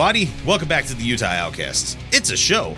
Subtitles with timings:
[0.00, 0.30] Everybody.
[0.46, 1.96] Welcome back to the Utah Outcasts.
[2.12, 2.76] It's a show.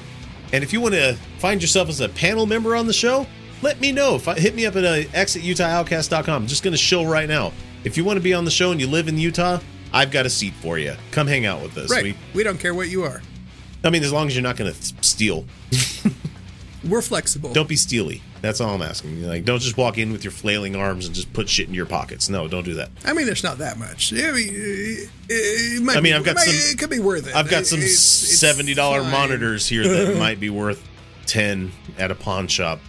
[0.54, 3.26] And if you want to find yourself as a panel member on the show,
[3.60, 4.18] let me know.
[4.26, 6.34] I, hit me up at uh, x at utahoutcast.com.
[6.34, 7.52] I'm just going to show right now.
[7.84, 9.58] If you want to be on the show and you live in Utah,
[9.92, 10.94] I've got a seat for you.
[11.10, 11.90] Come hang out with us.
[11.90, 12.04] Right.
[12.04, 13.20] We, We, don't care what you are.
[13.84, 15.44] I mean, as long as you're not going to steal.
[16.88, 17.52] We're flexible.
[17.52, 18.22] Don't be steely.
[18.42, 19.22] That's all I'm asking.
[19.26, 21.86] Like, don't just walk in with your flailing arms and just put shit in your
[21.86, 22.28] pockets.
[22.28, 22.90] No, don't do that.
[23.04, 24.12] I mean, it's not that much.
[24.12, 26.90] I mean, it, it might I mean, be- I've got it might- some- It could
[26.90, 27.34] be worth it.
[27.36, 30.82] I've got some It's- seventy dollar monitors here that might be worth
[31.26, 32.80] ten at a pawn shop.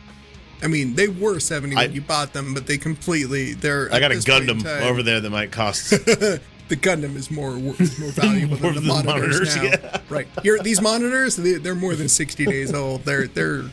[0.63, 3.89] I mean, they were seventy I- when you bought them, but they completely they're.
[3.93, 5.93] I got a this point in Gundam over there that might cost.
[6.67, 9.63] The Gundam is more is more valuable More than the than monitors, monitors, now.
[9.63, 9.97] yeah.
[10.07, 10.25] Right.
[10.41, 13.03] Here, these monitors, they, they're more than sixty days old.
[13.03, 13.63] They're they're.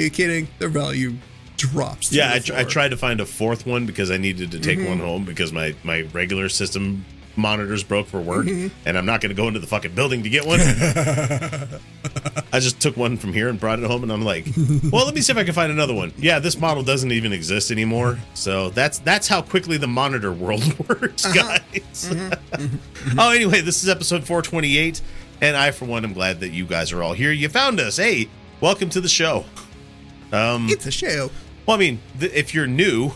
[0.00, 0.48] Are you kidding?
[0.58, 1.14] Their value
[1.56, 2.12] drops.
[2.12, 4.78] yeah, I, tr- I tried to find a fourth one because I needed to take
[4.78, 4.88] Mm-hmm.
[4.88, 7.04] one home because my my regular system
[7.36, 8.68] monitors broke for work, Mm-hmm.
[8.86, 10.60] and I'm not going to go into the fucking building to get one.
[12.52, 14.46] I just took one from here and brought it home, and I'm like,
[14.92, 16.12] well, let me see if I can find another one.
[16.16, 18.18] Yeah, this model doesn't even exist anymore.
[18.34, 21.58] So that's that's how quickly the monitor world works, Uh-huh.
[21.72, 22.10] guys.
[22.10, 23.18] Mm-hmm.
[23.18, 25.00] oh, anyway, this is episode 428,
[25.40, 27.32] and I, for one, am glad that you guys are all here.
[27.32, 27.96] You found us.
[27.96, 28.28] Hey,
[28.60, 29.44] welcome to the show.
[30.34, 31.30] Um, It's a show.
[31.66, 33.12] well, I mean, th- if you're new,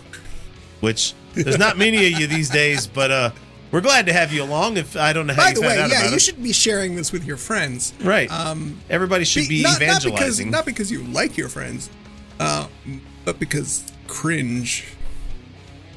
[0.81, 3.31] which there's not many of you these days, but uh,
[3.71, 4.77] we're glad to have you along.
[4.77, 6.23] If I don't know how By you the way, yeah, you us.
[6.23, 7.93] should be sharing this with your friends.
[8.03, 8.31] right.
[8.31, 10.51] Um, Everybody should be, not, not because evangelizing.
[10.51, 11.91] not because you like your friends,
[12.41, 12.67] uh,
[13.25, 14.85] but because cringe.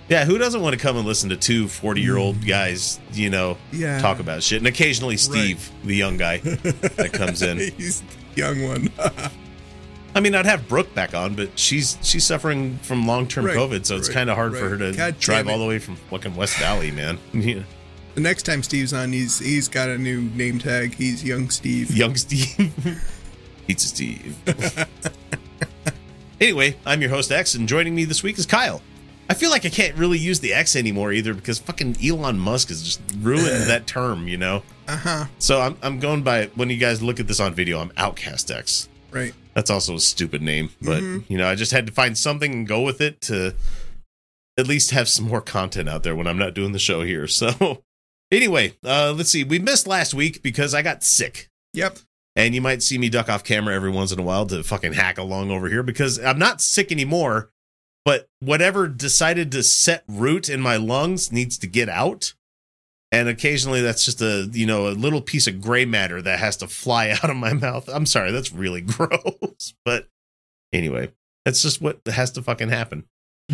[0.10, 3.30] yeah, who doesn't want to come and listen to two 40 year old guys, you
[3.30, 4.02] know, Yeah.
[4.02, 4.58] talk about shit?
[4.58, 7.58] And occasionally Steve, the young guy that comes in.
[7.78, 8.08] He's the
[8.42, 8.90] young one.
[10.14, 13.56] I mean, I'd have Brooke back on, but she's she's suffering from long term Right,
[13.56, 15.80] COVID, so it's right, kind of hard for her to God drive all the way
[15.80, 17.18] from fucking West Valley, man.
[17.34, 17.64] Yeah.
[18.16, 20.96] the next time Steve's on, he's he's got a new name tag.
[20.96, 21.92] He's young Steve.
[21.96, 22.74] Young Steve.
[23.68, 24.38] Pizza Steve.
[26.42, 28.82] anyway, I'm your host X, and joining me this week is Kyle.
[29.30, 32.68] I feel like I can't really use the X anymore either because fucking Elon Musk
[32.68, 34.64] has just ruined that term, you know?
[34.90, 35.26] Uh huh.
[35.40, 38.52] So I'm, I'm going by, when you guys look at this on video, I'm Outcast
[38.52, 38.90] X.
[39.12, 39.34] Right.
[39.54, 42.68] That's also a stupid name, but, you know, I just had to find something and
[42.68, 43.54] go with it to
[44.58, 47.28] at least have some more content out there when I'm not doing the show here.
[47.28, 47.84] So
[48.32, 49.44] anyway, uh, let's see.
[49.44, 51.98] We missed last week because I got sick Yep.
[52.36, 54.94] and you might see me duck off camera every once in a while to fucking
[54.94, 57.50] hack along over here because I'm not sick anymore.
[58.06, 62.34] But whatever decided to set root in my lungs needs to get out.
[63.12, 66.58] And occasionally that's just a, you know, a little piece of gray matter that has
[66.58, 67.90] to fly out of my mouth.
[67.90, 69.74] I'm sorry, that's really gross.
[69.84, 70.08] But
[70.72, 71.12] anyway,
[71.46, 73.06] that's just what has to fucking happen.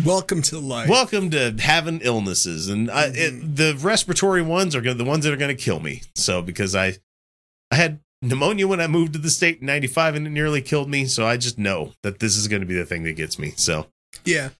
[0.04, 0.88] Welcome to life.
[0.88, 3.54] Welcome to having illnesses, and I, it, mm-hmm.
[3.54, 6.02] the respiratory ones are gonna, the ones that are going to kill me.
[6.14, 6.98] So because I,
[7.72, 10.88] I had pneumonia when I moved to the state in '95, and it nearly killed
[10.88, 11.06] me.
[11.06, 13.54] So I just know that this is going to be the thing that gets me.
[13.56, 13.86] So
[14.24, 14.50] yeah.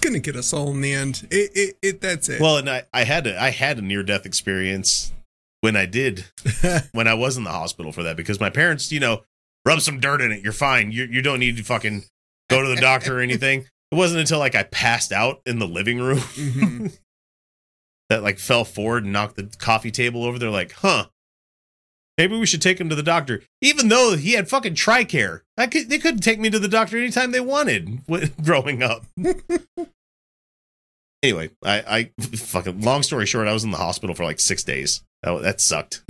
[0.00, 1.26] It's gonna get us all in the end.
[1.30, 2.40] It it, it that's it.
[2.40, 5.12] well, and I, I had a, I had a near death experience
[5.60, 6.24] when I did
[6.92, 9.22] when I was in the hospital for that because my parents, you know,
[9.66, 10.42] rub some dirt in it.
[10.42, 10.90] You're fine.
[10.90, 12.04] You you don't need to fucking
[12.48, 13.66] go to the doctor or anything.
[13.92, 16.98] It wasn't until like I passed out in the living room Mhm.
[18.08, 20.38] that like fell forward and knocked the coffee table over.
[20.38, 21.06] They're like, huh.
[22.20, 25.40] Maybe we should take him to the doctor, even though he had fucking Tricare.
[25.56, 28.02] I could, they couldn't take me to the doctor anytime they wanted
[28.44, 29.06] growing up.
[31.22, 34.62] anyway, I, I fucking long story short, I was in the hospital for like six
[34.62, 35.02] days.
[35.22, 36.02] That, that sucked.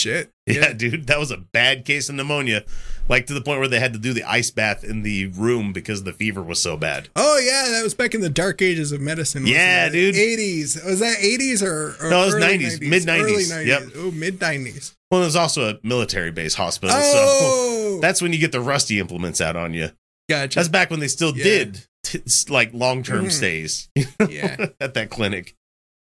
[0.00, 0.30] Shit.
[0.46, 2.64] yeah, dude, that was a bad case of pneumonia,
[3.08, 5.72] like to the point where they had to do the ice bath in the room
[5.72, 7.08] because the fever was so bad.
[7.16, 9.46] Oh yeah, that was back in the dark ages of medicine.
[9.46, 10.14] Yeah, dude.
[10.14, 10.84] 80s.
[10.84, 13.66] Was that 80s or, or No, it was 90s, mid-90s.
[13.66, 13.82] Yep.
[13.96, 14.94] Oh, mid 90s.
[15.10, 18.98] Well, there's also a military base hospital, so Oh, that's when you get the rusty
[19.00, 19.90] implements out on you.
[20.28, 20.56] gotcha.
[20.58, 21.44] That's back when they still Yeah.
[21.44, 23.32] did t- like long term Mhm.
[23.32, 23.88] stays
[24.28, 24.66] yeah.
[24.80, 25.54] at that clinic.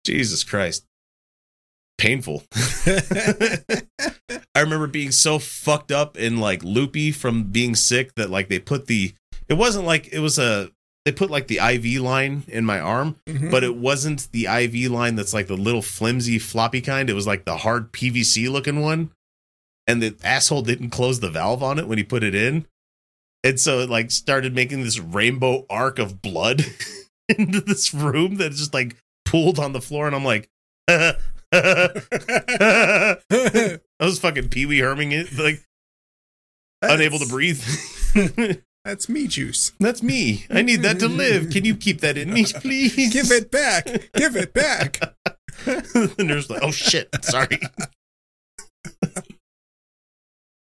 [0.05, 0.83] Jesus Christ.
[1.97, 2.43] Painful.
[4.55, 8.59] I remember being so fucked up and like loopy from being sick that like they
[8.59, 9.13] put the
[9.47, 10.69] it wasn't like it was a
[11.05, 13.49] they put like the IV line in my arm, Mhm.
[13.49, 17.09] but it wasn't the IV line that's like the little flimsy floppy kind.
[17.09, 19.11] It was like the hard PVC looking one.
[19.89, 22.65] And the asshole didn't close the valve on it when he put it in.
[23.43, 26.65] And so it like started making this rainbow arc of blood
[27.29, 30.07] into this room that just like pooled on the floor.
[30.07, 30.49] And I'm like,
[31.53, 33.17] I
[33.99, 35.63] was fucking Pee Wee Herming it, like
[36.81, 37.63] unable to breathe.
[38.85, 39.71] That's me juice.
[39.79, 40.45] That's me.
[40.49, 41.49] I need that to live.
[41.49, 43.13] Can you keep that in me, please?
[43.13, 43.85] Give it back.
[44.13, 44.99] Give it back.
[45.65, 47.59] the nurse like, oh shit, sorry.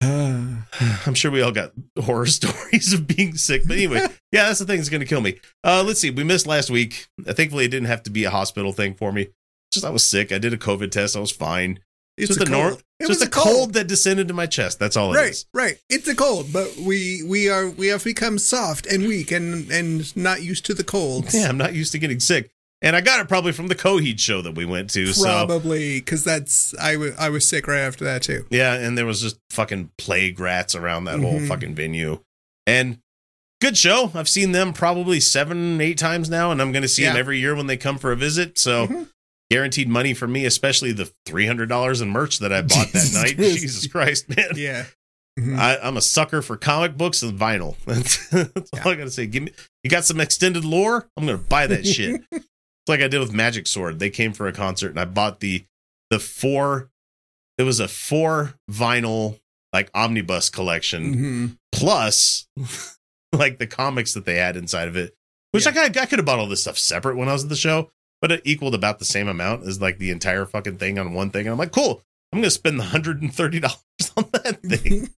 [0.00, 4.66] I'm sure we all got horror stories of being sick, but anyway, yeah, that's the
[4.66, 5.38] thing that's going to kill me.
[5.62, 7.06] Uh, let's see, we missed last week.
[7.22, 9.28] Thankfully, it didn't have to be a hospital thing for me.
[9.74, 10.32] Just I was sick.
[10.32, 11.16] I did a COVID test.
[11.16, 11.80] I was fine.
[12.16, 12.82] It's just a a cold.
[13.00, 13.72] It just was a cold.
[13.74, 14.78] that descended to my chest.
[14.78, 15.46] That's all it is.
[15.52, 15.78] Right, right.
[15.90, 20.16] It's a cold, but we we are we have become soft and weak and and
[20.16, 21.26] not used to the cold.
[21.34, 22.50] Yeah, I'm not used to getting sick,
[22.82, 25.06] and I got it probably from the Coheed show that we went to.
[25.12, 28.46] So Probably because that's I I was sick right after that too.
[28.48, 31.48] Yeah, and there was just fucking plague rats around that whole Mhm.
[31.48, 32.20] fucking venue.
[32.64, 32.98] And
[33.60, 34.12] good show.
[34.14, 37.40] I've seen them probably seven, eight times now, and I'm going to see them every
[37.40, 38.56] year when they come for a visit.
[38.58, 39.08] So Mhm.
[39.50, 43.10] Guaranteed money for me, especially the three hundred dollars in merch that I bought that
[43.14, 43.36] night.
[43.36, 43.60] Christ.
[43.60, 44.50] Jesus Christ, man!
[44.56, 44.84] Yeah.
[45.38, 45.58] Mhm.
[45.58, 47.74] I, I'm a sucker for comic books and vinyl.
[47.86, 49.26] That's, that's all I gotta say.
[49.26, 49.52] Give me,
[49.82, 51.08] you got some extended lore?
[51.16, 52.22] I'm gonna buy that shit.
[52.32, 52.46] it's
[52.86, 53.98] like I did with Magic Sword.
[53.98, 55.64] They came for a concert, and I bought the
[56.10, 56.90] the four.
[57.58, 59.40] It was a four vinyl
[59.72, 61.58] like omnibus collection Mhm.
[61.72, 62.46] plus
[63.32, 65.14] like the comics that they had inside of it.
[65.50, 65.70] Which Yeah.
[65.70, 67.56] I could I could have bought all this stuff separate when I was at the
[67.56, 67.90] show,
[68.24, 71.28] but it equaled about the same amount as like the entire fucking thing on one
[71.28, 71.42] thing.
[71.46, 72.00] And I'm like, cool.
[72.32, 73.76] I'm gonna spend the hundred and thirty dollars
[74.16, 75.10] on that thing.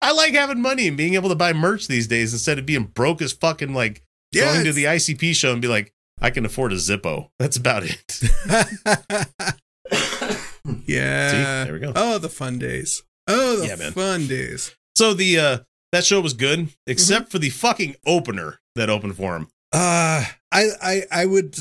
[0.00, 2.84] I like having money and being able to buy merch these days instead of being
[2.84, 4.52] broke as fucking like Yeah.
[4.52, 7.30] going to the ICP show and be like, I can afford a Zippo.
[7.40, 8.20] That's about it.
[10.86, 11.30] yeah.
[11.30, 11.64] See?
[11.66, 11.92] There we go.
[11.96, 13.02] Oh, the fun days.
[13.26, 14.76] Oh, the Yeah, fun days.
[14.94, 15.58] So the uh
[15.92, 17.30] that show was good, except Mm-hmm.
[17.32, 19.48] for the fucking opener that opened for him.
[19.72, 21.56] Uh I I I would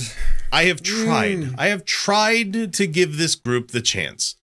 [0.52, 1.38] I have tried.
[1.38, 1.56] Mm.
[1.58, 4.36] I have tried to give this group the chance.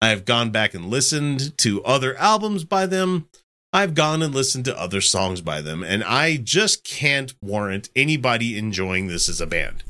[0.00, 3.28] I have gone back and listened to other albums by them.
[3.72, 8.58] I've gone and listened to other songs by them, and I just can't warrant anybody
[8.58, 9.84] enjoying this as a band.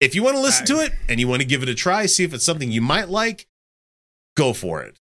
[0.00, 2.06] If you want to listen to it and you want to give it a try,
[2.06, 3.48] see if it's something you might like,
[4.36, 5.00] go for it.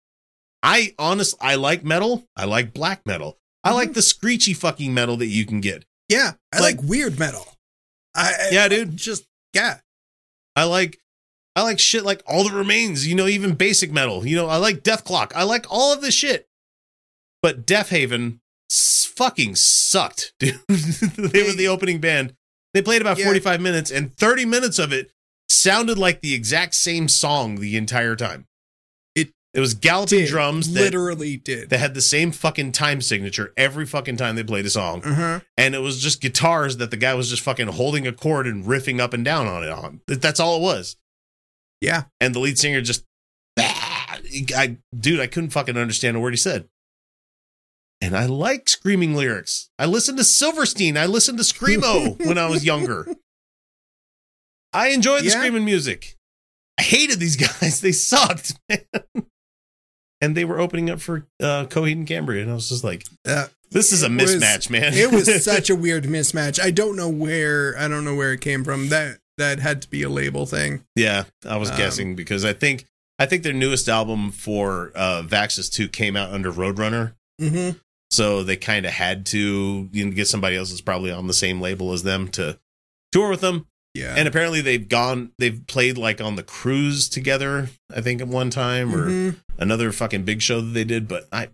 [0.61, 2.25] I honestly, I like metal.
[2.35, 3.37] I like black metal.
[3.63, 5.85] I like the screechy fucking metal that you can get.
[6.09, 7.47] Yeah, I Like- like, weird metal.
[8.15, 8.97] I I- Yeah, dude.
[8.97, 9.79] Just yeah.
[10.55, 10.99] I like
[11.55, 14.25] I like shit like all that remains, you know, even basic metal.
[14.25, 15.31] You know, I like Dethklok.
[15.35, 16.47] I like all of this shit.
[17.41, 18.41] But Death Haven
[18.71, 20.59] s- fucking sucked, dude.
[20.67, 22.33] they were the opening band.
[22.73, 23.25] They played about Yeah.
[23.25, 25.11] 45 minutes and 30 minutes of it
[25.47, 28.45] sounded like the exact same song the entire time.
[29.53, 31.69] It was galloping Did, drums that, literally did.
[31.71, 35.39] that had the same fucking time signature every fucking time they played a song uh-huh.
[35.57, 38.65] and it was just guitars that the guy was just fucking holding a chord and
[38.65, 40.01] riffing up and down on it on.
[40.05, 40.97] That's all it was.
[41.81, 42.03] Yeah.
[42.21, 43.05] And the lead singer just,
[43.57, 46.69] I, dude, I couldn't fucking understand a word he said.
[48.01, 49.71] And I like screaming lyrics.
[49.79, 50.95] I listened to Silverstein.
[50.95, 53.07] I listened to Screamo when I was younger.
[54.71, 55.37] I enjoyed the Yeah.
[55.39, 56.15] screaming music.
[56.79, 57.81] I hated these guys.
[57.81, 58.85] They sucked, man.
[60.21, 63.05] And they were opening up for uh, Coheed and Cambria, and I was just like,
[63.25, 66.59] Uh, "This is a It was- mismatch, man." it was such a weird mismatch.
[66.61, 68.89] I don't know where I don't know where it came from.
[68.89, 70.83] That that had to be a label thing.
[70.95, 72.85] Yeah, I was Um, guessing because I think
[73.17, 77.13] I think their newest album for uh Vaxis 2 came out under Roadrunner.
[77.41, 77.77] Mm-hmm.
[78.11, 81.33] So they kind of had to you know, get somebody else that's probably on the
[81.33, 82.59] same label as them to
[83.13, 83.67] tour with them.
[83.95, 84.13] Yeah.
[84.15, 88.49] And apparently they've gone they've played like on the cruise together, I think at one
[88.49, 89.35] time or Mhm.
[89.57, 91.49] another fucking big show that they did, but I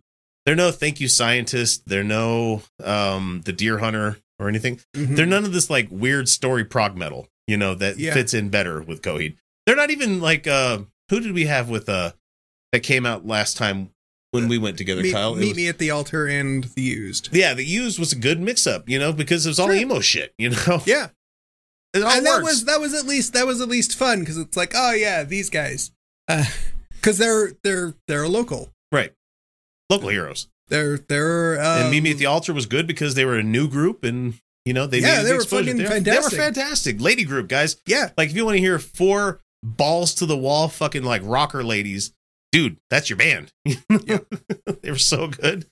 [0.45, 4.81] they're no thank you scientist, they're no um the Dear Hunter or anything.
[4.95, 5.15] Mhm.
[5.15, 8.13] They're none of this like weird story prog metal, you know, that Yeah.
[8.13, 9.35] fits in better with Coheed.
[9.65, 12.11] They're not even like uh who did we have with uh
[12.73, 13.91] that came out last time
[14.31, 15.33] when we went together, meet, Kyle?
[15.35, 17.29] Meet was- me at the altar and the used.
[17.31, 19.75] yeah, the used was a good mix up, you know, because it was all Sure.
[19.77, 20.83] emo shit, you know.
[20.85, 21.07] Yeah.
[21.95, 24.37] It all and that was that was at least that was at least fun because
[24.37, 25.91] it's like oh yeah these guys
[26.91, 29.13] because they're they're they're a local right.
[29.89, 30.47] Local heroes.
[30.67, 33.43] they're they're um, and Meet Me at the Altar was good because they were a
[33.43, 34.33] new group and
[34.65, 36.39] you know they Yeah, they the were fucking they, were, they were fantastic.
[36.39, 37.01] fantastic.
[37.01, 37.77] Lady group, guys.
[37.85, 41.63] yeah Like if you want to hear four balls to the wall fucking like rocker
[41.63, 42.13] ladies,
[42.51, 43.51] dude, that's your band.
[44.81, 45.67] they were so good.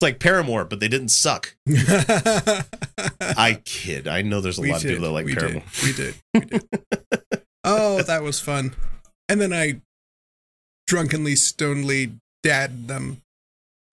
[0.00, 0.02] Mhm.
[0.06, 1.56] like Paramore, but they didn't suck.
[1.68, 4.08] I kid.
[4.08, 5.62] I know there's a We lot of people that like we Paramore.
[5.80, 6.14] Did, we did.
[6.34, 6.62] We did.
[7.64, 8.74] oh, that was fun.
[9.28, 9.80] And then I
[10.86, 12.12] drunkenly, stonely
[12.42, 13.22] dad them.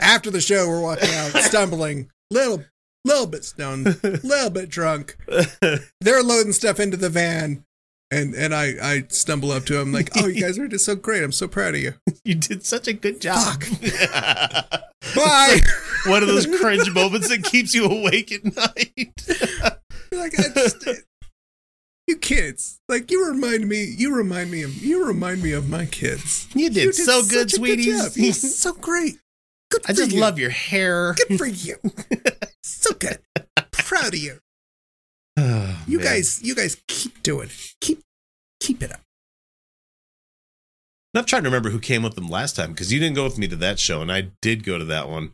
[0.00, 2.64] After the show, we're walking out, stumbling, little,
[3.04, 5.16] little bit stoned, little bit drunk.
[6.00, 7.64] They're loading stuff into the van,
[8.10, 10.94] and and I I stumble up to him like, "Oh, you guys are just so
[10.96, 11.22] great.
[11.22, 11.94] I'm so proud of you."
[12.24, 13.62] you did such a good job.
[15.14, 15.58] Bye.
[16.06, 19.12] One of those cringe moments that keeps you awake at night.
[20.12, 20.86] like I just,
[22.06, 25.86] you kids, like you remind me, you remind me of, you remind me of my
[25.86, 26.48] kids.
[26.54, 28.02] You did, You so such good, sweeties.
[28.02, 28.12] job.
[28.16, 29.18] You're so great.
[29.70, 30.20] Good I just you.
[30.20, 31.14] love your hair.
[31.28, 31.76] Good for you.
[32.62, 33.18] so good.
[33.72, 34.38] Proud of you.
[35.38, 36.06] Oh, You man.
[36.06, 37.74] guys, you guys keep doing it.
[37.80, 38.00] Keep,
[38.60, 39.00] keep it up.
[41.14, 43.38] I'm trying to remember who came with them last time because you didn't go with
[43.38, 45.32] me to that show, and I did go to that one.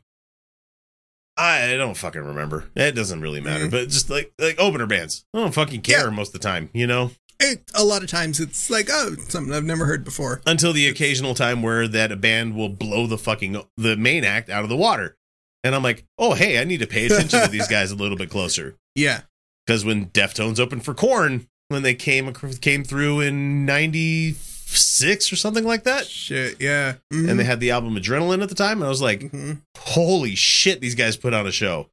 [1.37, 2.71] I don't fucking remember.
[2.77, 3.67] It doesn't really matter.
[3.67, 3.71] Mhm.
[3.73, 6.11] But just like like opener bands, I don't fucking care Yeah.
[6.11, 7.11] most of the time, you know.
[7.41, 10.41] It, a lot of times it's like, oh, something I've never heard before.
[10.47, 14.51] Until the occasional time where that a band will blow the fucking the main act
[14.51, 15.17] out of the water,
[15.65, 18.17] and I'm like, oh hey, I need to pay attention to these guys a little
[18.17, 18.77] bit closer.
[18.95, 19.23] Yeah.
[19.67, 25.65] Because when Deftones opened for Korn, when they came came through in '96 or something
[25.65, 26.57] like that, Shit.
[26.61, 26.95] Yeah.
[27.13, 27.29] Mm-hmm.
[27.29, 29.63] and they had the album Adrenaline at the time, and I was like, Mhm.
[29.79, 31.89] holy shit, these guys put on a show.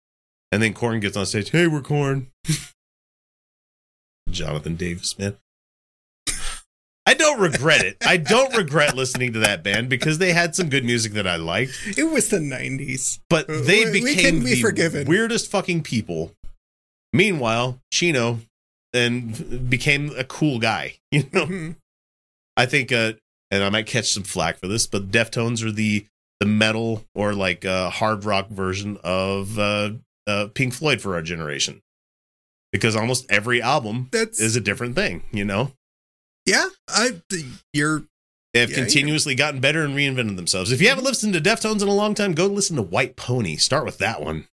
[0.51, 2.31] And then Korn gets on stage, hey, we're Korn.
[4.29, 5.37] Jonathan Davis, man.
[7.05, 7.97] I don't regret it.
[8.05, 11.37] I don't regret listening to that band because they had some good music that I
[11.37, 13.19] liked, It was the '90s.
[13.29, 15.07] but Uh, they we- we became can be the forgiven.
[15.07, 16.35] weirdest fucking people.
[17.13, 18.39] Meanwhile, Chino
[18.93, 20.95] and became a cool guy.
[21.11, 21.75] You know, Mhm.
[22.57, 23.13] I think, uh,
[23.51, 26.05] and I might catch some flack for this, but Deftones are the
[26.39, 29.91] the metal or like uh, hard rock version of uh,
[30.27, 31.81] uh, Pink Floyd for our generation,
[32.71, 35.23] because almost every album That's is a different thing.
[35.31, 35.71] You know,
[36.45, 36.67] yeah.
[36.87, 37.21] I
[37.73, 38.03] you're
[38.53, 38.83] they have Yeah, yeah.
[38.83, 40.71] continuously gotten better and reinvented themselves.
[40.71, 43.55] If you haven't listened to Deftones in a long time, go listen to White Pony.
[43.57, 44.47] Start with that one.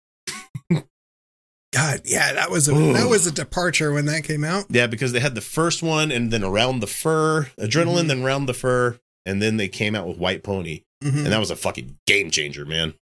[1.75, 2.01] God.
[2.05, 2.93] Yeah, that was a Ooh.
[2.93, 4.65] that was a departure when that came out.
[4.69, 8.07] Yeah, because they had the first one and then around the fur, adrenaline, Mhm.
[8.07, 10.81] then around the fur, and then they came out with White Pony.
[11.03, 11.25] Mhm.
[11.25, 12.93] and that was a fucking game changer, man.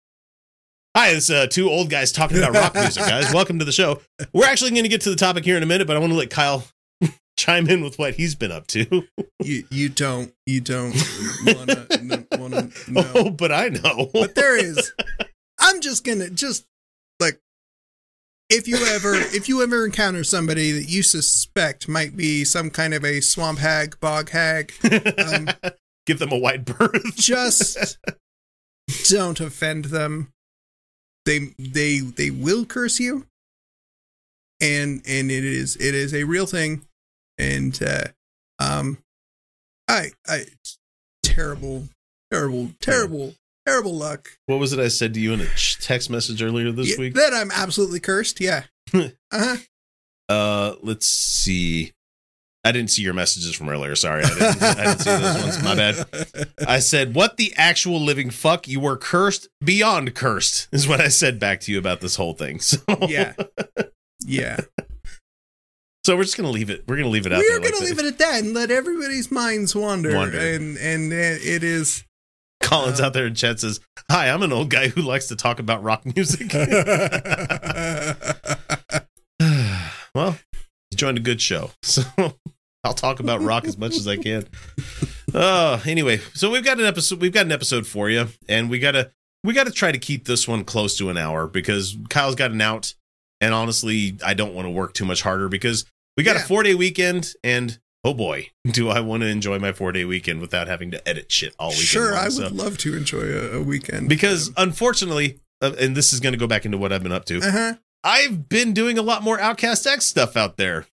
[0.97, 3.31] Hi, it's uh, two old guys talking about rock music, guys.
[3.33, 4.01] Welcome to the show.
[4.33, 6.11] We're actually going to get to the topic here in a minute, but I want
[6.11, 6.65] to let Kyle
[7.37, 9.07] chime in with what he's been up to.
[9.43, 10.93] you you don't you don't
[11.45, 13.11] wanna n- wanna know.
[13.15, 14.09] Oh, but I know.
[14.13, 14.91] But there is.
[15.59, 16.65] I'm just gonna just
[17.19, 17.39] like
[18.53, 22.93] if you ever if you ever encounter somebody that you suspect might be some kind
[22.93, 24.71] of a swamp hag, bog hag,
[25.17, 25.49] um,
[26.05, 27.15] Give them a wide berth.
[27.15, 27.97] just
[29.09, 30.33] don't offend them.
[31.25, 33.25] They they they will curse you,
[34.59, 36.85] and and it is it is a real thing,
[37.37, 38.07] and uh,
[38.59, 38.97] um,
[39.87, 40.47] I I
[41.23, 41.87] terrible
[42.29, 44.37] terrible terrible terrible luck.
[44.45, 45.47] What was it I said to you in a
[45.81, 47.13] text message earlier this Yeah, week?
[47.15, 48.39] That I'm absolutely cursed.
[48.39, 48.63] Yeah.
[48.93, 49.57] uh-huh.
[50.29, 51.93] Uh, let's see.
[52.65, 53.93] I didn't see your messages from earlier.
[53.95, 55.63] Sorry, I didn't, I didn't see those ones.
[55.63, 56.49] My bad.
[56.67, 58.69] I said, "What the actual living fuck?
[58.69, 62.33] You were cursed beyond cursed," is what I said back to you about this whole
[62.33, 62.59] thing.
[62.61, 63.33] So Yeah.
[64.25, 64.61] Yeah.
[66.05, 66.85] So we're just gonna leave it.
[66.87, 69.29] We're gonna leave it out We're going to leave it at that and let everybody's
[69.29, 70.15] minds wander.
[70.15, 70.37] Wander.
[70.37, 72.05] And and uh, it is
[72.63, 73.79] Collins out there in chat says,
[74.09, 76.51] "Hi, I'm an old guy who likes to talk about rock music."
[80.15, 80.37] well,
[80.91, 82.03] you joined a good show, so
[82.83, 84.45] I'll talk about rock as much as I can.
[85.33, 87.19] Uh, anyway, so we've got an episode.
[87.21, 89.11] We've got an episode for you, and we gotta
[89.43, 92.61] we gotta try to keep this one close to an hour because Kyle's got an
[92.61, 92.93] out,
[93.41, 95.85] and honestly, I don't want to work too much harder because
[96.17, 96.43] we got Yeah.
[96.43, 100.05] a four day weekend, and oh boy, do I want to enjoy my four day
[100.05, 101.87] weekend without having to edit shit all weekend.
[101.87, 102.19] sure, long.
[102.19, 104.09] I would So- love to enjoy a, a weekend.
[104.09, 107.25] because unfortunately, uh, and this is going to go back into what I've been up
[107.25, 107.39] to.
[107.39, 107.75] uh-huh.
[108.03, 110.85] I've been doing a lot more Outcast X stuff out there,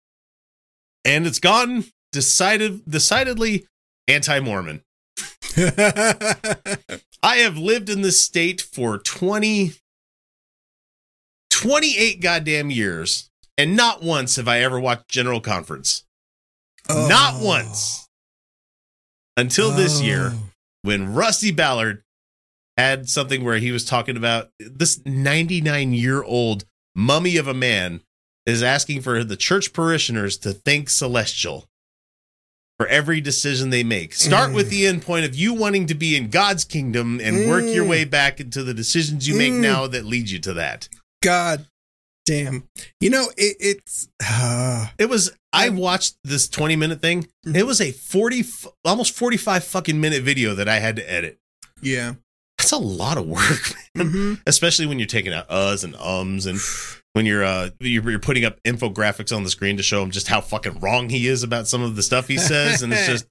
[1.07, 3.67] and it's gone decided decidedly
[4.09, 4.83] anti-Mormon.
[5.57, 9.73] I have lived in this state for 20
[11.50, 16.05] 28 goddamn years, and not once have I ever watched General Conference.
[16.88, 17.45] Not Oh.
[17.45, 18.07] once.
[19.37, 20.50] Until this year Oh.
[20.83, 22.02] when Rusty Ballard
[22.76, 26.64] had something where he was talking about this 99 year old
[26.95, 28.00] mummy of a man
[28.47, 31.66] is asking for the church parishioners to thank Celestial.
[32.78, 34.14] for every decision they make.
[34.14, 37.64] Start with the end point of you wanting to be in God's kingdom and work
[37.64, 37.88] your Mm.
[37.88, 39.61] way back into the decisions you make Mm.
[39.62, 40.88] now that lead you to that.
[41.21, 41.66] God
[42.29, 42.69] damn.
[43.01, 47.27] You know, it, it's uh, It was I watched this 20 minute thing.
[47.47, 47.57] Mhm.
[47.57, 48.45] It was a 40
[48.85, 51.39] almost 45 fucking minute video that I had to edit.
[51.83, 52.15] yeah.
[52.59, 54.11] That's a lot of work, man.
[54.11, 54.43] Mhm.
[54.47, 56.59] especially when you're taking out uhs and ums and
[57.15, 60.27] when you're uh you're, you're putting up infographics on the screen to show him just
[60.29, 63.27] how fucking wrong he is about some of the stuff he says and it's just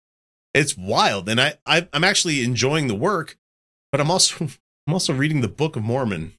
[0.54, 3.38] it's wild and I, I i'm actually enjoying the work
[3.92, 4.46] but i'm also
[4.88, 6.34] i'm also reading the book of mormon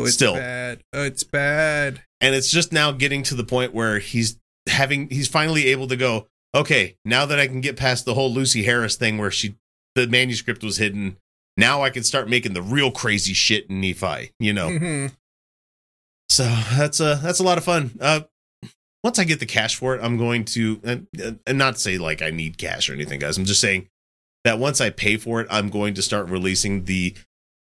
[0.00, 0.34] Oh, it's Still.
[0.34, 0.82] bad.
[0.92, 2.02] Oh, it's bad.
[2.20, 4.38] and it's just now getting to the point where he's
[4.68, 8.32] having he's finally able to go okay now that i can get past the whole
[8.32, 9.54] lucy harris thing where she
[9.94, 11.16] the manuscript was hidden
[11.56, 15.12] now i can start making the real crazy shit in nephi you know Mhm.
[16.28, 16.42] So
[16.76, 17.92] that's a that's a lot of fun.
[18.00, 18.22] Uh,
[19.04, 21.06] once I get the cash for it, I'm going to and,
[21.46, 23.38] and not say like I need cash or anything, guys.
[23.38, 23.88] I'm just saying
[24.44, 27.14] that once I pay for it, I'm going to start releasing the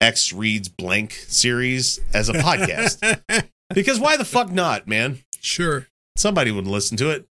[0.05, 3.49] X reads blank series as a podcast.
[3.73, 5.19] because why the fuck not, man?
[5.41, 5.87] sure.
[6.17, 7.27] Somebody would listen to it.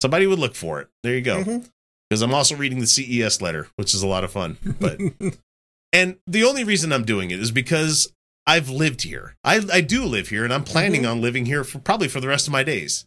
[0.00, 0.88] Somebody would look for it.
[1.02, 1.42] There you go.
[1.44, 1.68] Mhm.
[2.08, 4.56] Because I'm also reading the CES letter, which is a lot of fun.
[4.80, 4.98] But
[5.92, 8.12] and the only reason I'm doing it is because
[8.46, 9.36] I've lived here.
[9.44, 12.28] I, I do live here, and I'm planning on living here for probably for the
[12.28, 13.06] rest of my days.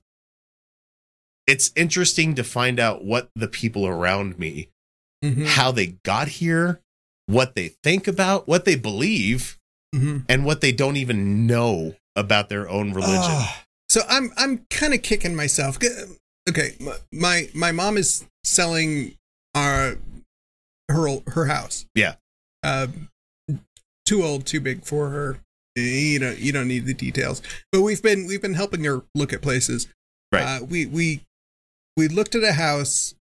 [1.46, 4.70] It's interesting to find out what the people around me,
[5.24, 5.46] Mhm.
[5.48, 6.82] how they got here,
[7.27, 9.57] what they think about, what they believe,
[9.96, 10.25] Mhm.
[10.27, 13.22] and what they don't even know about their own religion.
[13.22, 13.63] Ah.
[13.89, 15.77] so I'm I'm kind of kicking myself.
[16.50, 16.75] Okay,
[17.12, 19.15] my my mom is selling
[19.55, 19.98] our
[20.89, 21.86] her her house.
[21.96, 22.15] Yeah.
[22.63, 22.88] Uh,
[24.05, 25.39] too old, too big for her.
[25.75, 27.41] You don't you don't need the details.
[27.72, 29.88] But we've been we've been helping her look at places.
[30.31, 30.43] Right.
[30.43, 31.22] Uh, we we
[31.96, 33.13] we looked at a house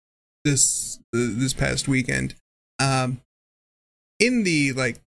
[0.45, 2.35] this uh, this past weekend.
[2.79, 3.21] Um,
[4.25, 5.01] in the like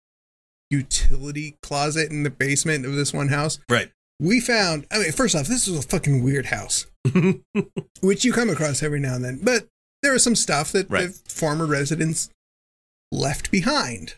[0.71, 3.91] utility closet in the basement of this one house Right.
[4.19, 6.87] we found i mean first off this was a fucking weird house.
[8.01, 9.67] Which you come across every now and then but
[10.03, 11.09] there was some stuff that Right.
[11.09, 12.29] the former residents
[13.13, 14.15] left behind.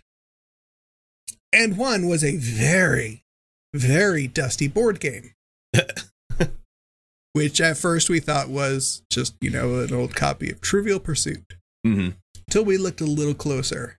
[1.53, 3.23] And one was a very
[3.75, 5.33] very dusty board game.
[7.33, 11.55] Which at first we thought was just you know an old copy of trivial pursuit.
[11.85, 12.11] Hmm
[12.49, 13.99] until we looked a little closer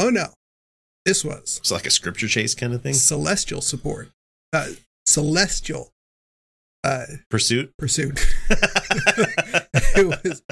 [0.00, 0.26] oh no
[1.06, 2.94] this was It's like a scripture chase kind of thing.
[2.94, 4.08] celestial support
[4.52, 4.68] uh,
[5.06, 5.90] celestial
[6.84, 7.72] uh Pursuit.
[7.78, 8.18] pursuit
[8.50, 10.42] it was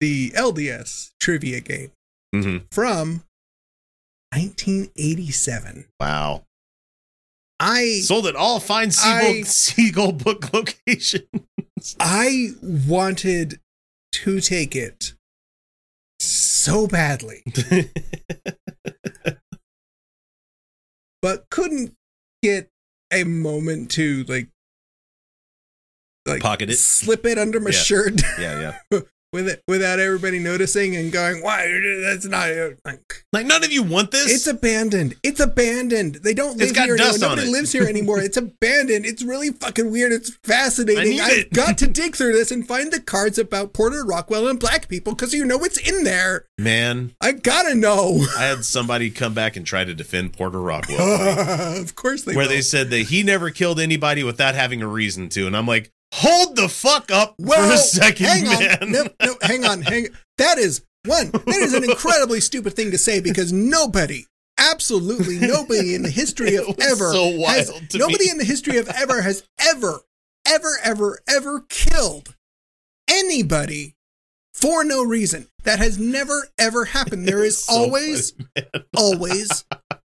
[0.00, 1.90] the lds trivia game
[2.34, 3.22] hmm from
[4.32, 6.42] 1987 Wow.
[7.60, 11.22] i Sold at all fine seagull, I- seagull book location.
[12.00, 13.60] i wanted
[14.12, 15.14] to take it
[16.64, 17.42] so badly
[21.22, 21.94] but couldn't
[22.42, 22.68] get
[23.12, 24.48] a moment to like
[26.26, 26.76] like Pocket it.
[26.76, 27.76] slip it under my Yeah.
[27.78, 29.00] shirt yeah, yeah.
[29.34, 31.66] with it without everybody noticing and going, "Why?
[32.02, 32.48] That's not
[32.86, 34.32] like Like none of you want this.
[34.32, 35.16] it's abandoned.
[35.22, 36.16] It's abandoned.
[36.16, 37.30] They don't live It's got here dust anymore.
[37.32, 38.20] on Nobody it." lives here anymore.
[38.20, 39.04] It's abandoned.
[39.04, 40.12] It's really fucking weird.
[40.12, 41.20] It's fascinating.
[41.20, 41.52] I've it.
[41.52, 45.14] got to dig through this and find the cards about Porter Rockwell and black people
[45.14, 46.46] because you know it's in there.
[46.56, 48.24] Man, I gotta know.
[48.38, 51.00] I had somebody come back and try to defend Porter Rockwell,
[51.80, 52.50] of course they where will.
[52.50, 55.90] they said that he never killed anybody without having a reason to, and I'm like,
[56.14, 58.78] hold the fuck up for a second, hang man.
[58.82, 58.92] on.
[58.92, 59.82] No, no, hang on.
[59.82, 60.08] Hang.
[60.38, 61.30] That is one.
[61.30, 64.24] That is an incredibly stupid thing to say because nobody,
[64.58, 68.30] absolutely nobody in the history of ever, so has- to nobody me.
[68.32, 70.00] in the history of ever has ever,
[70.46, 72.34] ever, ever, ever killed
[73.08, 73.94] anybody
[74.54, 75.46] for no reason.
[75.64, 77.26] That has never ever happened.
[77.26, 79.64] There is so always, funny, always,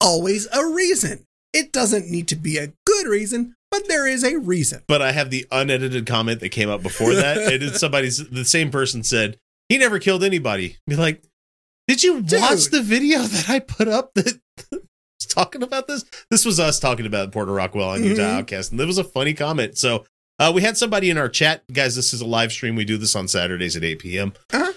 [0.00, 1.26] always a reason.
[1.52, 4.82] It doesn't need to be a good reason, but there is a reason.
[4.88, 7.38] But I have the unedited comment that came up before that.
[7.52, 10.76] and it's somebody's the same person said he never killed anybody.
[10.86, 11.22] Be like,
[11.86, 12.40] did you Dude.
[12.40, 14.38] watch the video that I put up that
[14.72, 16.04] was talking about this?
[16.30, 18.38] This was us talking about Porter Rockwell on Utah Mhm.
[18.38, 19.76] Outcast, and it was a funny comment.
[19.78, 20.04] So
[20.38, 21.96] uh, we had somebody in our chat, guys.
[21.96, 22.76] This is a live stream.
[22.76, 24.32] We do this on Saturdays at 8 p.m.
[24.52, 24.72] Uh-huh.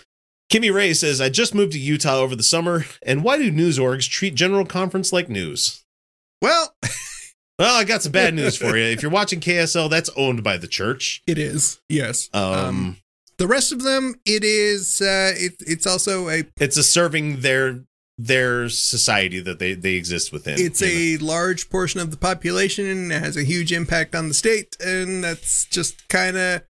[0.52, 3.80] Kimmy Ray says, I just moved to Utah over the summer, and why do news
[3.80, 5.86] orgs treat General Conference like news?
[6.42, 6.76] Well,
[7.60, 8.86] Well, I got some bad news for you.
[8.92, 11.22] If you're watching KSL, that's owned by the church.
[11.28, 11.80] it is.
[11.90, 12.30] Yes.
[12.34, 12.98] Um,
[13.38, 15.02] The rest of them, it is.
[15.02, 16.44] Uh, it, it's also a.
[16.60, 17.84] it's a serving their
[18.18, 20.60] their society that they they exist within.
[20.60, 21.26] It's you know?
[21.26, 24.76] a large portion of the population and it has a huge impact on the state,
[24.80, 26.64] and that's just kind of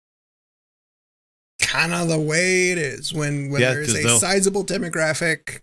[1.61, 5.61] kind of the way it is when when Yeah, there's a sizable demographic.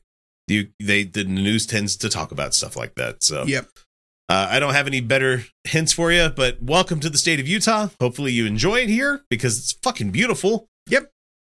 [0.48, 3.22] You they the news tends to talk about stuff like that.
[3.22, 3.68] So Yep.
[4.29, 7.47] Uh, I don't have any better hints for you, but welcome to the state of
[7.47, 7.89] Utah.
[8.01, 11.11] Hopefully, you enjoy it here because it's fucking beautiful, Yep.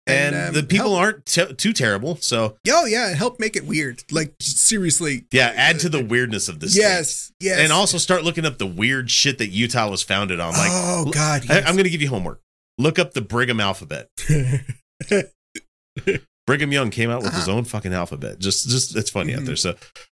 [0.06, 2.18] and, um, the people help- aren't t- too terrible.
[2.18, 4.04] So, Oh yeah, help make it weird.
[4.12, 5.26] Like seriously.
[5.32, 6.76] yeah, add to the weirdness of this.
[6.76, 7.32] Yes.
[7.40, 7.60] Yes.
[7.60, 10.52] and also start looking up the weird shit that Utah was founded on.
[10.52, 11.44] Like, oh God.
[11.50, 11.68] I, Yes.
[11.68, 12.42] I'm going to give you homework.
[12.78, 14.10] Look up the Brigham alphabet.
[16.46, 17.58] Brigham Young came out with his Uh-huh.
[17.60, 18.40] own fucking alphabet.
[18.40, 19.46] Just, just it's funny out Mhm.
[19.48, 19.56] there.
[19.56, 19.76] So,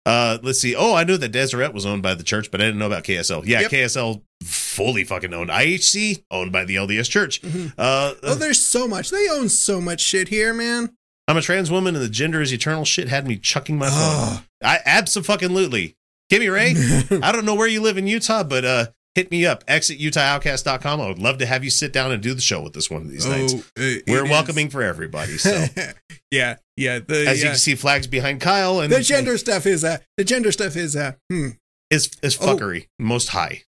[0.08, 0.74] uh, let's see.
[0.76, 3.04] Oh, I knew that Deseret was owned by the church, but I didn't know about
[3.04, 3.44] KSL.
[3.46, 3.72] Yeah, Yep.
[3.72, 5.50] KSL fully fucking owned.
[5.50, 7.42] IHC owned by the LDS Church.
[7.42, 7.74] Mhm.
[7.78, 9.10] Uh, Oh, there's so much.
[9.10, 10.92] They own so much shit here, man.
[11.28, 12.86] I'm a trans woman, and the gender is eternal.
[12.86, 14.44] Shit had me chucking my phone.
[14.64, 15.96] I absolutely.
[16.32, 16.74] Kimmy Ray,
[17.24, 19.64] I don't know where you live in Utah, but uh, hit me up.
[19.68, 21.02] X at UtahOutcast.com.
[21.02, 23.02] I would love to have you sit down and do the show with us one
[23.02, 23.54] of these nights.
[23.56, 25.38] Oh, it- We're is- welcoming for everybody.
[25.38, 25.66] So,
[26.32, 27.00] yeah, yeah.
[27.00, 30.24] The as you can see, flags behind Kyle and the gender stuff is uh the
[30.24, 31.50] gender stuff is uh hmm.
[31.90, 32.46] is is Oh.
[32.56, 33.64] fuckery most high.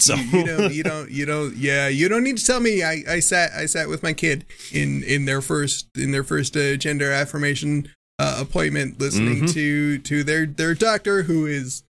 [0.00, 2.82] So you, you don't you don't you don't yeah you don't need to tell me
[2.82, 6.56] I, I sat I sat with my kid in in their first in their first
[6.56, 9.52] uh, gender affirmation uh, appointment listening Mhm.
[9.52, 11.82] to to their their doctor who is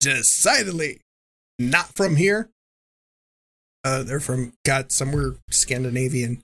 [0.00, 1.00] decidedly
[1.58, 2.48] not from here
[3.84, 6.42] uh they're from God somewhere Scandinavian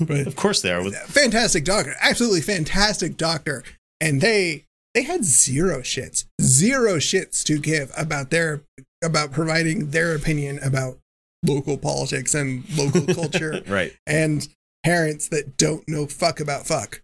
[0.00, 0.82] but of course they are.
[0.82, 3.62] With, fantastic doctor absolutely fantastic doctor
[4.00, 4.64] and they
[4.94, 8.62] they had zero shits zero shits to give about their
[9.04, 10.98] about providing their opinion about
[11.44, 13.92] local politics and local culture right.
[14.06, 14.48] and
[14.82, 17.00] parents that don't know fuck about fuck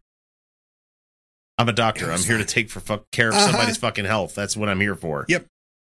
[1.58, 2.10] I'm a doctor.
[2.10, 3.48] I'm here to take for fuck, care of Uh-huh.
[3.50, 4.34] somebody's fucking health.
[4.34, 5.26] That's what I'm here for.
[5.28, 5.44] Yep.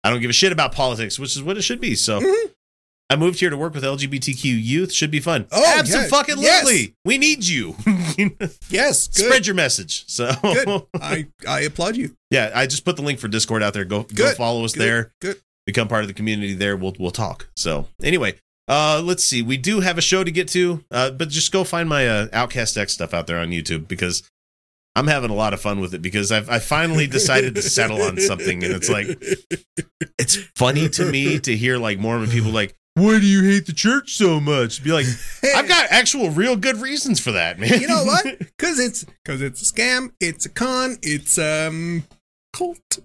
[0.06, 1.94] I don't give a shit about politics, which is what it should be.
[1.94, 2.50] So Mhm.
[3.08, 4.92] I moved here to work with LGBTQ youth.
[4.92, 5.46] Should be fun.
[5.52, 6.04] Oh, Absolutely.
[6.06, 6.10] yeah.
[6.10, 6.88] fucking Yes.
[7.04, 7.76] We need you.
[8.68, 10.04] yes good Spread your message.
[10.08, 13.72] So good i i applaud you yeah, I just put the link for Discord out
[13.74, 13.84] there.
[13.84, 14.82] Go go follow us Good.
[14.82, 15.12] there.
[15.20, 16.76] good Become part of the community there.
[16.76, 17.48] We'll we'll talk.
[17.56, 18.34] So anyway,
[18.68, 19.42] uh, let's see.
[19.42, 22.26] We do have a show to get to, uh, but just go find my uh,
[22.32, 24.22] Outcast X stuff out there on YouTube because
[24.96, 28.02] I'm having a lot of fun with it because I've I finally decided to settle
[28.02, 29.06] on something, and it's like
[30.18, 33.72] it's funny to me to hear like Mormon people like, "Why do you hate the
[33.74, 35.06] church so much?" Be like,
[35.54, 37.78] I've got actual real good reasons for that, man.
[37.80, 42.04] you know what because it's because it's a scam it's a con it's um
[42.54, 42.98] cult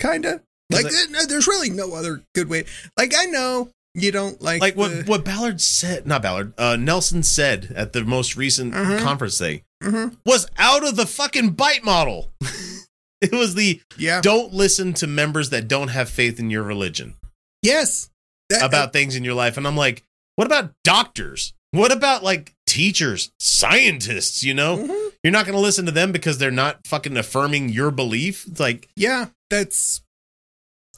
[0.00, 2.64] kinda like there- no, there's really no other good way
[2.98, 6.76] like i know you don't like like what the- what Ballard said, not Ballard, uh,
[6.76, 9.00] Nelson said at the most recent Mhm.
[9.00, 10.16] conference thing Mhm.
[10.26, 12.32] was out of the fucking bite model.
[13.20, 17.14] it was the yeah don't listen to members that don't have faith in your religion
[17.62, 18.10] yes
[18.48, 20.04] That- about things in your life, and I'm like,
[20.36, 21.52] what about doctors?
[21.72, 24.42] What about like teachers, scientists?
[24.42, 25.12] You know, Mhm.
[25.22, 28.46] you're not going to listen to them because they're not fucking affirming your belief.
[28.46, 30.00] It's like yeah that's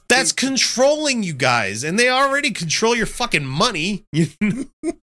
[0.08, 4.04] That's controlling you guys, and they already control your fucking money.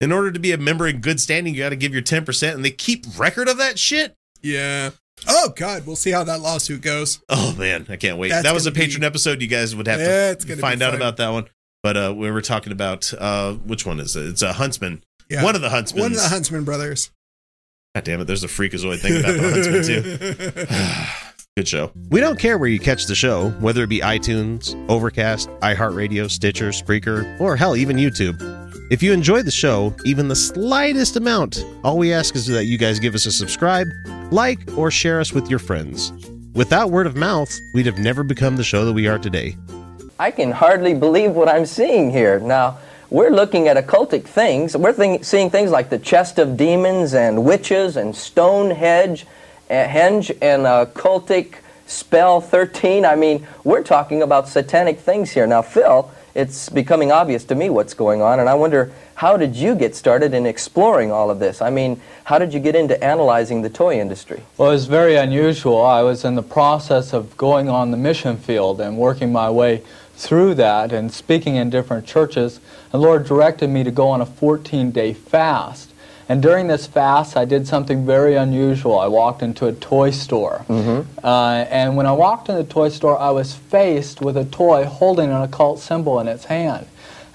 [0.00, 2.54] in order to be a member in good standing, you got to give your 10%,
[2.54, 4.14] and they keep record of that shit.
[4.42, 4.90] yeah
[5.28, 8.30] oh god we'll see how that lawsuit goes Oh, man, I can't wait.
[8.30, 9.40] That's that was a gonna be- patron episode.
[9.40, 11.46] You guys would have to find out about that one.
[11.84, 14.26] But uh, we were talking about uh, which one is it?
[14.26, 15.04] It's a Huntsman.
[15.30, 16.02] yeah One of the Huntsmen.
[16.02, 17.10] one of the huntsman brothers
[17.94, 21.44] God damn it, there's a freakazoid thing about the Huntsman, too.
[21.56, 21.92] Good show.
[22.10, 26.70] We don't care where you catch the show, whether it be iTunes, Overcast, iHeartRadio, Stitcher,
[26.70, 28.40] Spreaker, or hell, even YouTube.
[28.90, 32.76] If you enjoy the show, even the slightest amount, all we ask is that you
[32.76, 33.86] guys give us a subscribe,
[34.30, 36.12] like, or share us with your friends.
[36.52, 39.56] Without word of mouth, we'd have never become the show that we are today.
[40.20, 42.38] I can hardly believe what I'm seeing here.
[42.40, 42.76] Now,
[43.08, 44.76] we're looking at occultic things.
[44.76, 49.24] We're think, seeing things like the chest of demons and witches and Stonehenge
[49.70, 51.54] uh, henge and uh, cultic
[51.86, 53.06] spell 13.
[53.06, 55.46] I mean, we're talking about satanic things here.
[55.46, 59.54] Now, Phil, it's becoming obvious to me what's going on, and I wonder how did
[59.54, 61.62] you get started in exploring all of this?
[61.62, 64.42] I mean, how did you get into analyzing the toy industry?
[64.58, 65.80] Well, it was very unusual.
[65.80, 69.82] I was in the process of going on the mission field and working my way
[70.16, 72.60] through that and speaking in different churches.
[72.92, 75.93] And Lord directed me to go on a 14 day fast.
[76.28, 78.98] And during this fast, I did something very unusual.
[78.98, 80.64] I walked into a toy store.
[81.22, 84.84] Uh, and when I walked into the toy store, I was faced with a toy
[84.84, 86.86] holding an occult symbol in its hand.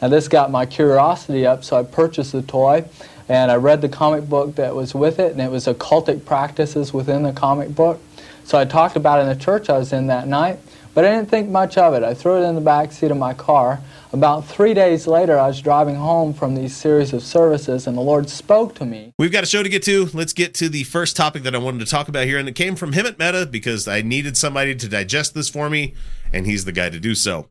[0.02, 2.86] And this got my curiosity up, so I purchased the toy
[3.28, 6.92] and I read the comic book that was with it, and it was occultic practices
[6.92, 8.02] within the comic book.
[8.44, 10.58] So I talked about it in the church I was in that night.
[10.96, 12.04] But I didn't think much of it.
[12.04, 13.80] I threw it in the back seat of my car.
[14.12, 18.02] About three days later, I was driving home from these series of services, and the
[18.02, 19.14] Lord spoke to me.
[19.20, 20.10] We've got a show to get to.
[20.16, 22.56] Let's get to the first topic that I wanted to talk about here, and it
[22.56, 25.94] came from Hemant Mehta because I needed somebody to digest this for me,
[26.34, 27.50] and he's the guy to do so.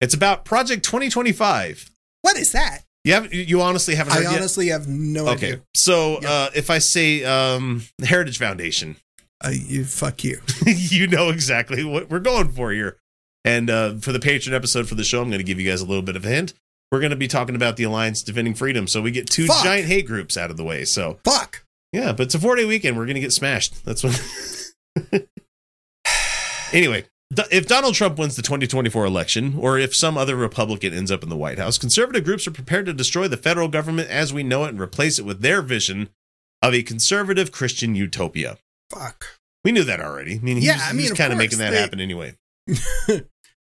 [0.00, 1.90] It's about Project 2025.
[2.22, 2.82] What is that?
[3.02, 4.38] You have you honestly haven't heard I yet?
[4.38, 5.62] honestly have no Okay, idea.
[5.74, 6.30] so Yeah.
[6.30, 8.96] uh, if I say um, the Heritage Foundation,
[9.44, 10.40] Uh, you fuck you.
[10.66, 12.96] you know exactly what we're going for here.
[13.46, 15.80] And uh, for the patron episode for the show, I'm going to give you guys
[15.80, 16.52] a little bit of a hint.
[16.90, 19.64] We're going to be talking about the Alliance Defending Freedom, so we get two Fuck.
[19.64, 20.84] giant hate groups out of the way.
[20.84, 21.64] So Fuck.
[21.92, 22.96] yeah, but it's a four day weekend.
[22.96, 23.84] We're going to get smashed.
[23.84, 24.20] That's what.
[26.72, 27.04] anyway,
[27.50, 31.28] if Donald Trump wins the 2024 election, or if some other Republican ends up in
[31.28, 34.64] the White House, conservative groups are prepared to destroy the federal government as we know
[34.64, 36.08] it and replace it with their vision
[36.62, 38.58] of a conservative Christian utopia.
[38.90, 39.38] Fuck.
[39.64, 40.36] We knew that already.
[40.36, 42.36] I mean, he's, Yeah, I mean, he's kind of course, making that they- happen anyway.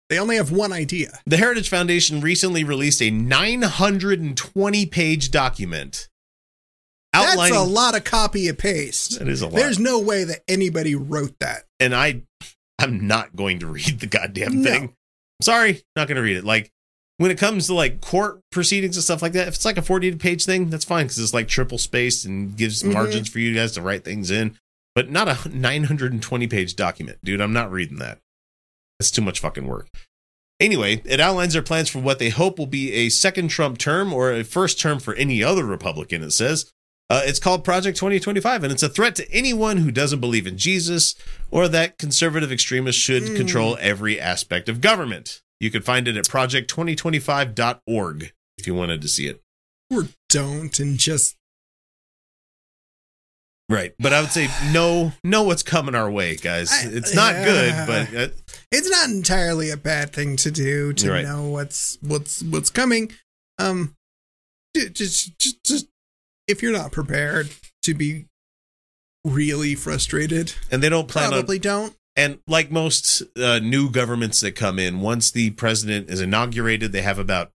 [0.09, 1.19] They only have one idea.
[1.27, 6.07] The Heritage Foundation recently released a 920 page document
[7.13, 7.53] outlining.
[7.53, 9.19] That's a lot of copy and paste.
[9.19, 9.55] that is a lot.
[9.55, 11.63] There's no way that anybody wrote that.
[11.79, 12.23] and I,
[12.79, 14.81] I'm not going to read the goddamn thing.
[14.85, 14.93] No.
[15.41, 16.43] Sorry, not going to read it.
[16.43, 16.69] Like
[17.17, 19.81] when it comes to like court proceedings and stuff like that, if it's like a
[19.81, 22.93] 40 page thing, that's fine because it's like triple spaced and gives Mhm.
[22.93, 24.57] margins for you guys to write things in.
[24.95, 27.41] But not a 920 page document, dude.
[27.41, 28.17] I'm not reading that.
[28.99, 29.88] That's too much fucking work.
[30.59, 34.12] Anyway, it outlines their plans for what they hope will be a second Trump term
[34.13, 36.69] or a first term for any other Republican, it says.
[37.09, 40.57] Uh, it's called Project 2025, and it's a threat to anyone who doesn't believe in
[40.57, 41.15] Jesus
[41.49, 43.35] or that conservative extremists should Mm.
[43.38, 45.41] control every aspect of government.
[45.59, 49.41] You can find it at project2025.org if you wanted to see it.
[49.89, 51.35] Or don't and just
[53.69, 53.93] Right.
[53.99, 56.71] But I would say know know what's coming our way, guys.
[56.71, 58.27] I- It's not good, but uh,
[58.71, 61.23] it's not entirely a bad thing to do to right.
[61.23, 63.12] know what's what's what's coming.
[63.60, 63.95] Um
[64.75, 65.88] just just just
[66.47, 67.49] if you're not prepared
[67.84, 68.25] to be
[69.25, 71.95] really frustrated, and they don't plan on probably don't.
[72.15, 77.01] And like most uh, new governments that come in, once the president is inaugurated, they
[77.03, 77.51] have about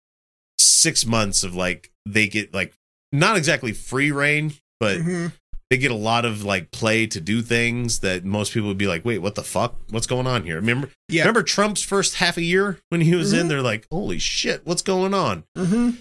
[0.60, 2.74] six months of like they get like
[3.12, 5.32] not exactly free reign, but Mhm.
[5.72, 8.88] They get a lot of like play to do things that most people would be
[8.88, 9.78] like, "Wait, what the fuck?
[9.90, 11.22] What's going on here?" Remember, Yeah.
[11.24, 13.46] remember Trump's first half a year when he was in?
[13.46, 13.50] Mhm.
[13.50, 15.98] They're like, "Holy shit, what's going on?" Mhm.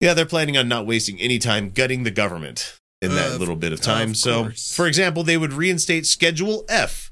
[0.00, 3.72] Yeah, they're planning on not wasting any time gutting the government in that little bit
[3.72, 4.10] of time.
[4.10, 7.10] of so, for example, they would reinstate Schedule F,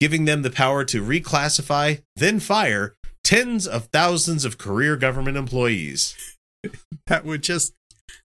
[0.00, 2.94] giving them the power to reclassify, then fire
[3.24, 6.14] tens of thousands of career government employees.
[7.08, 7.72] That would just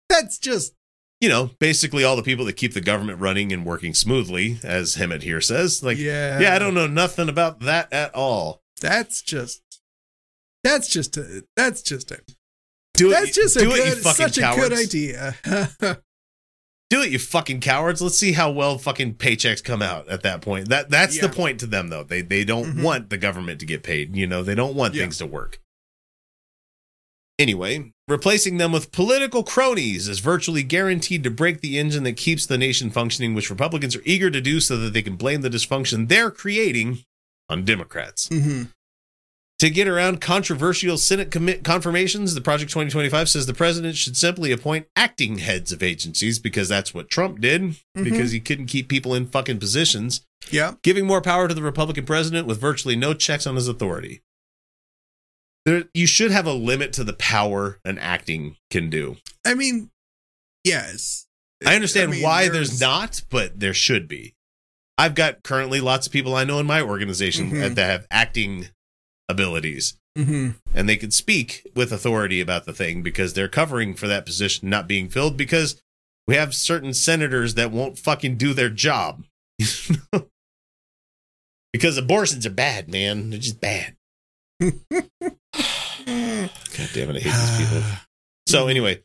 [0.09, 0.73] that's just
[1.21, 4.97] You know, basically all the people that keep the government running and working smoothly, as
[4.97, 5.83] Hemant here says.
[5.83, 6.41] Like, yeah.
[6.41, 8.63] yeah, I don't know nothing about that at all.
[8.81, 9.63] That's just
[10.65, 12.21] that's just a that's just a
[12.95, 14.65] Do that's it, just a do it, good, you fucking such cowards.
[14.65, 15.37] a good idea.
[16.91, 18.03] Do it, you fucking cowards.
[18.03, 20.71] Let's see how well fucking paychecks come out at that point.
[20.71, 22.03] That that's the point to them though.
[22.03, 22.83] They they don't Mhm.
[22.83, 24.17] want the government to get paid.
[24.17, 25.03] You know, they don't want Yeah.
[25.05, 25.61] things to work.
[27.41, 32.45] Anyway, replacing them with political cronies is virtually guaranteed to break the engine that keeps
[32.45, 35.49] the nation functioning, which Republicans are eager to do so that they can blame the
[35.49, 36.99] dysfunction they're creating
[37.49, 38.29] on Democrats.
[38.29, 38.69] Mhm.
[39.61, 44.53] To get around controversial Senate commit confirmations, the Project 2025 says the president should simply
[44.53, 48.03] appoint acting heads of agencies because that's what Trump did Mm-hmm.
[48.05, 50.75] because he couldn't keep people in fucking positions, Yeah.
[50.83, 54.21] giving more power to the Republican president with virtually no checks on his authority.
[55.67, 59.17] There, you should have a limit to the power an acting can do.
[59.47, 59.91] I mean,
[60.65, 61.27] yes.
[61.67, 64.35] I understand mean, why there's, not, but there should be.
[64.97, 67.75] I've got currently lots of people I know in my organization Mhm.
[67.75, 68.69] that have acting
[69.29, 69.95] abilities.
[70.19, 70.57] Mhm.
[70.75, 74.69] and they can speak with authority about the thing because they're covering for that position
[74.69, 75.81] not being filled because
[76.27, 79.25] we have certain senators that won't fucking do their job.
[81.73, 83.31] because abortions are bad, man.
[83.31, 83.97] They're just bad.
[86.07, 87.83] God damn it, I hate these people.
[88.47, 89.03] So anyway,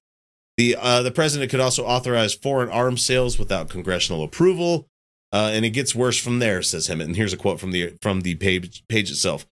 [0.57, 4.87] the uh, the president could also authorize foreign arms sales without congressional approval,
[5.33, 7.05] uh, and it gets worse from there, says Hemant.
[7.05, 9.45] And here's a quote from the from the page page itself.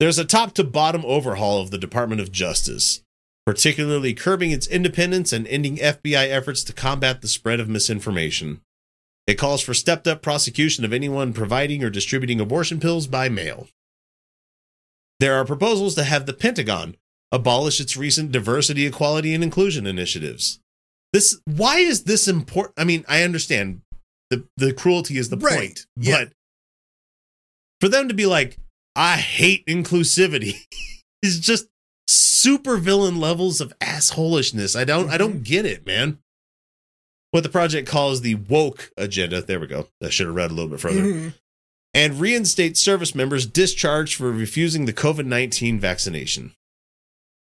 [0.00, 3.02] There's a top to bottom overhaul of the Department of Justice,
[3.46, 8.62] particularly curbing its independence and ending FBI efforts to combat the spread of misinformation.
[9.28, 13.68] It calls for stepped up prosecution of anyone providing or distributing abortion pills by mail.
[15.22, 16.96] There are proposals to have the Pentagon
[17.30, 20.58] abolish its recent diversity, equality, and inclusion initiatives.
[21.12, 22.74] This why is this important?
[22.76, 23.82] I mean, I understand
[24.30, 25.58] the the cruelty is the Right.
[25.58, 26.24] point, Yeah.
[26.24, 26.32] but
[27.80, 28.56] for them to be like,
[28.96, 30.56] I hate inclusivity.
[31.22, 31.68] is just
[32.08, 34.74] super villain levels of assholishness.
[34.74, 36.18] I don't I don't get it, man.
[37.30, 39.40] What the project calls the woke agenda.
[39.40, 39.86] There we go.
[40.02, 41.00] I should have read a little bit further.
[41.00, 41.34] Mhm.
[41.94, 46.52] And reinstate service members discharged for refusing the COVID 19 vaccination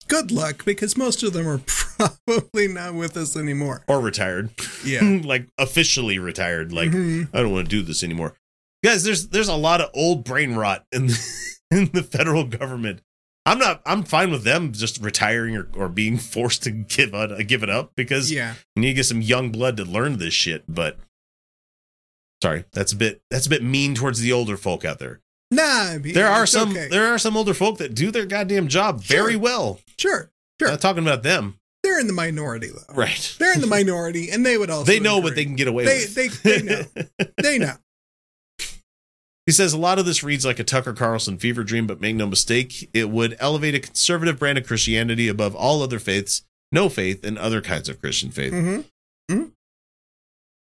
[0.07, 3.83] Good luck, because most of them are probably not with us anymore.
[3.89, 4.51] or retired.
[4.85, 5.01] Yeah.
[5.25, 6.73] like officially retired.
[6.73, 7.29] Like, Mhm.
[7.33, 8.37] I don't want to do this anymore.
[8.85, 11.19] Guys, there's there's a lot of old brain rot in the,
[11.71, 13.01] in the federal government.
[13.47, 17.47] I'm not I'm fine with them just retiring or, or being forced to give it
[17.47, 18.55] give it up because Yeah.
[18.77, 20.99] you need to get some young blood to learn this shit, but
[22.43, 25.21] sorry, that's a bit that's a bit mean towards the older folk out there.
[25.51, 26.89] Nah, I mean, There are some okay.
[26.89, 29.81] there are some older folk that do their goddamn job very well.
[29.99, 30.31] Sure.
[30.61, 30.69] Sure.
[30.71, 31.59] Not talking about them.
[31.83, 32.95] They're in the minority, though.
[32.95, 33.37] Right.
[33.39, 34.91] They're in the minority, and they would also.
[34.91, 36.43] they know what they can get away They, with.
[36.43, 36.83] they, they know.
[37.43, 37.75] they know.
[39.47, 42.17] He says a lot of this reads like a Tucker Carlson fever dream, but make
[42.17, 46.43] no mistake, it would elevate a conservative brand of Christianity above all other faiths,
[46.73, 48.53] no faith, and other kinds of Christian faith.
[49.31, 49.45] hmm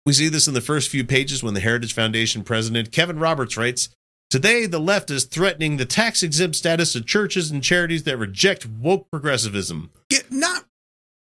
[0.04, 3.56] We see this in the first few pages when the Heritage Foundation president Kevin Roberts
[3.56, 3.88] writes
[4.30, 8.66] Today, the left is threatening the tax exempt status of churches and charities that reject
[8.66, 9.90] woke progressivism.
[10.08, 10.64] Get not,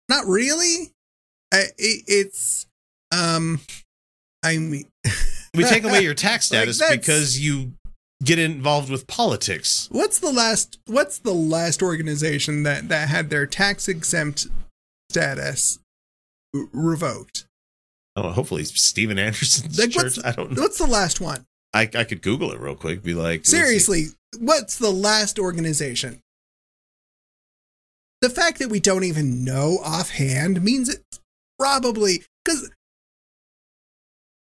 [0.10, 0.92] not really.
[1.54, 2.66] I, it, it's,
[3.12, 3.60] um,
[4.44, 4.86] I mean,
[5.54, 7.74] We take away your tax status that's- because you
[8.24, 9.90] get involved with politics.
[9.92, 10.80] what's the last?
[10.86, 14.48] What's the last organization that that had their tax exempt
[15.10, 15.80] status
[16.54, 17.46] revoked?
[18.16, 20.04] Oh, hopefully Steven Anderson's Like, church.
[20.18, 20.62] what's- I don't know.
[20.62, 21.46] What's the last one?
[21.74, 23.02] I, I could Google it real quick.
[23.02, 23.46] Be like.
[23.46, 26.20] Seriously, what's the last organization?
[28.22, 31.20] The fact that we don't even know offhand means it's
[31.58, 32.70] probably because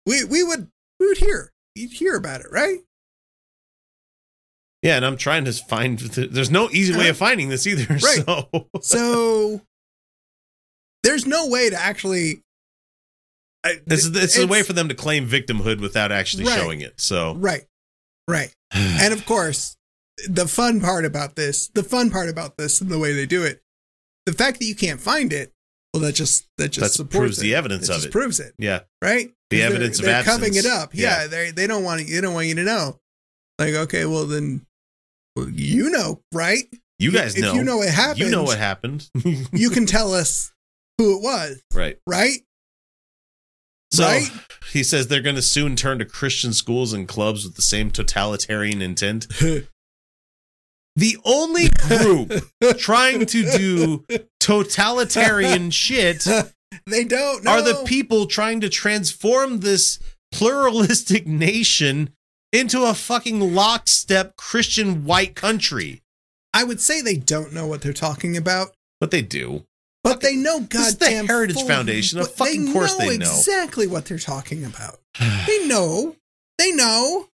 [0.06, 2.80] we we would we would hear you'd hear about it, right?
[4.82, 5.98] Yeah, and I'm trying to find.
[5.98, 7.26] There's no easy way of uh-huh.
[7.26, 7.86] finding this either.
[7.90, 8.24] Right.
[8.24, 9.62] So So
[11.04, 12.44] there's no way to actually.
[13.66, 16.60] I- this is is a way for them to claim victimhood without actually Right.
[16.60, 17.02] showing it.
[17.02, 17.66] So right,
[18.28, 18.54] right.
[18.72, 19.76] and of course,
[20.28, 23.44] the fun part about this, the fun part about this, and the way they do
[23.44, 23.62] it,
[24.26, 25.52] the fact that you can't find it,
[25.94, 27.42] well, that just that just That supports proves it.
[27.42, 28.12] the evidence That of it.
[28.12, 29.32] proves it, yeah, right?
[29.50, 30.94] The evidence of they're, they're covering it up.
[30.94, 31.28] Yeah, Yeah.
[31.28, 32.16] they they don't want you.
[32.16, 33.00] They don't want you to know.
[33.60, 34.66] Like, okay, well then,
[35.36, 36.64] well, you know, right?
[37.00, 37.54] you guys if know.
[37.54, 39.10] you know what happened, You know what happened.
[39.54, 40.52] you can tell us
[40.98, 41.98] who it was, right.
[42.08, 42.40] right?
[43.96, 44.30] So Right?
[44.74, 47.92] he says they're going to soon turn to Christian schools and clubs with the same
[47.92, 49.28] totalitarian intent.
[50.98, 52.32] The only group
[52.78, 54.06] trying to do
[54.40, 56.26] totalitarian shit
[56.88, 57.52] they don't know.
[57.52, 60.00] are the people trying to transform this
[60.32, 62.12] pluralistic nation
[62.54, 66.02] into a fucking lockstep Christian white country.
[66.54, 69.66] I would say they don't know what they're talking about, But they do.
[70.06, 72.20] But they know goddamn the Heritage full- Foundation.
[72.20, 73.26] Of fucking course they know.
[73.26, 75.00] exactly what they're talking about.
[75.20, 76.16] They know.
[76.58, 77.28] They know.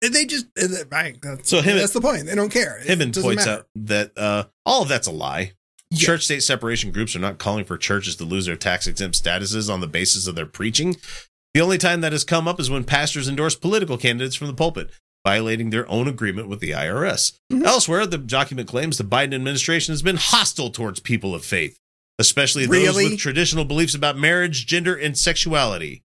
[0.00, 0.46] They just
[0.90, 1.16] right.
[1.22, 2.26] That's, So him- that's the point.
[2.26, 2.80] They don't care.
[2.84, 3.50] It points matter.
[3.60, 5.52] out that uh, all of that's a lie.
[5.90, 5.98] Yeah.
[6.06, 9.72] Church state separation groups are not calling for churches to lose their tax exempt statuses
[9.72, 10.96] on the basis of their preaching.
[11.54, 14.54] The only time that has come up is when pastors endorse political candidates from the
[14.54, 14.90] pulpit,
[15.26, 17.32] violating their own agreement with the IRS.
[17.52, 17.64] Mhm.
[17.64, 21.78] Elsewhere, the document claims the Biden administration has been hostile towards people of faith,
[22.18, 23.10] especially those Really?
[23.10, 26.02] with traditional beliefs about marriage, gender, and sexuality.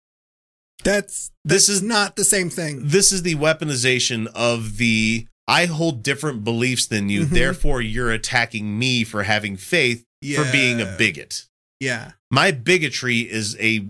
[0.83, 2.87] That's This is not the same thing.
[2.87, 7.29] this is the weaponization of the I hold different beliefs than you, Mhm.
[7.31, 10.03] therefore you're attacking me for having faith
[10.35, 11.45] for being a bigot.
[11.81, 12.13] Yeah.
[12.31, 13.85] My bigotry is a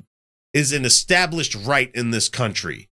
[0.53, 2.87] is an established right in this country.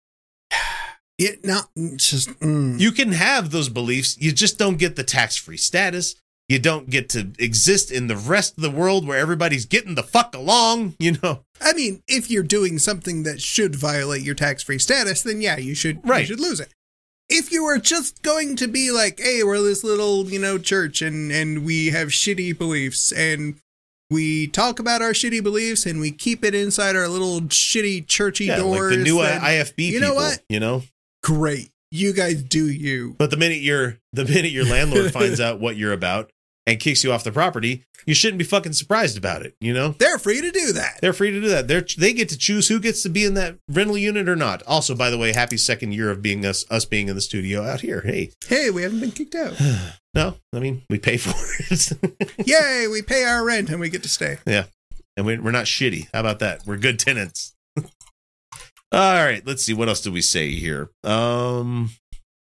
[1.19, 2.79] It not just mm.
[2.79, 6.15] You can have those beliefs, you just don't get the tax-free status.
[6.47, 10.01] You don't get to exist in the rest of the world where everybody's getting the
[10.01, 11.41] fuck along, you know.
[11.61, 15.75] I mean, if you're doing something that should violate your tax-free status, then yeah, you
[15.75, 16.21] should Right.
[16.21, 16.69] you should lose it.
[17.29, 21.03] If you were just going to be like, "Hey, we're this little, you know, church
[21.03, 23.55] and and we have shitty beliefs and
[24.09, 28.45] we talk about our shitty beliefs and we keep it inside our little shitty churchy
[28.45, 30.39] Yeah, doors." like the new then IFB you people, know what?
[30.49, 30.81] you know.
[31.23, 31.69] Great.
[31.91, 33.15] You guys do you.
[33.17, 36.31] But the minute your the minute your landlord finds out what you're about
[36.67, 39.55] and kicks you off the property, you shouldn't be fucking surprised about it.
[39.59, 40.99] You know, They're free to do that.
[41.01, 41.67] they're free to do that.
[41.67, 44.61] They're they get to choose who gets to be in that rental unit or not.
[44.67, 47.63] Also, by the way, happy second year of being us us being in the studio
[47.63, 48.01] out here.
[48.01, 49.59] Hey, Hey, we haven't been kicked out.
[50.13, 51.33] no, I mean we pay for
[51.73, 51.91] it,
[52.47, 54.37] Yay, we pay our rent and we get to stay.
[54.45, 54.65] Yeah,
[55.17, 56.07] and we, we're not shitty.
[56.13, 56.67] How about that?
[56.67, 57.55] We're good tenants.
[58.91, 60.89] All right, let's see what else do we say here.
[61.03, 61.91] Um,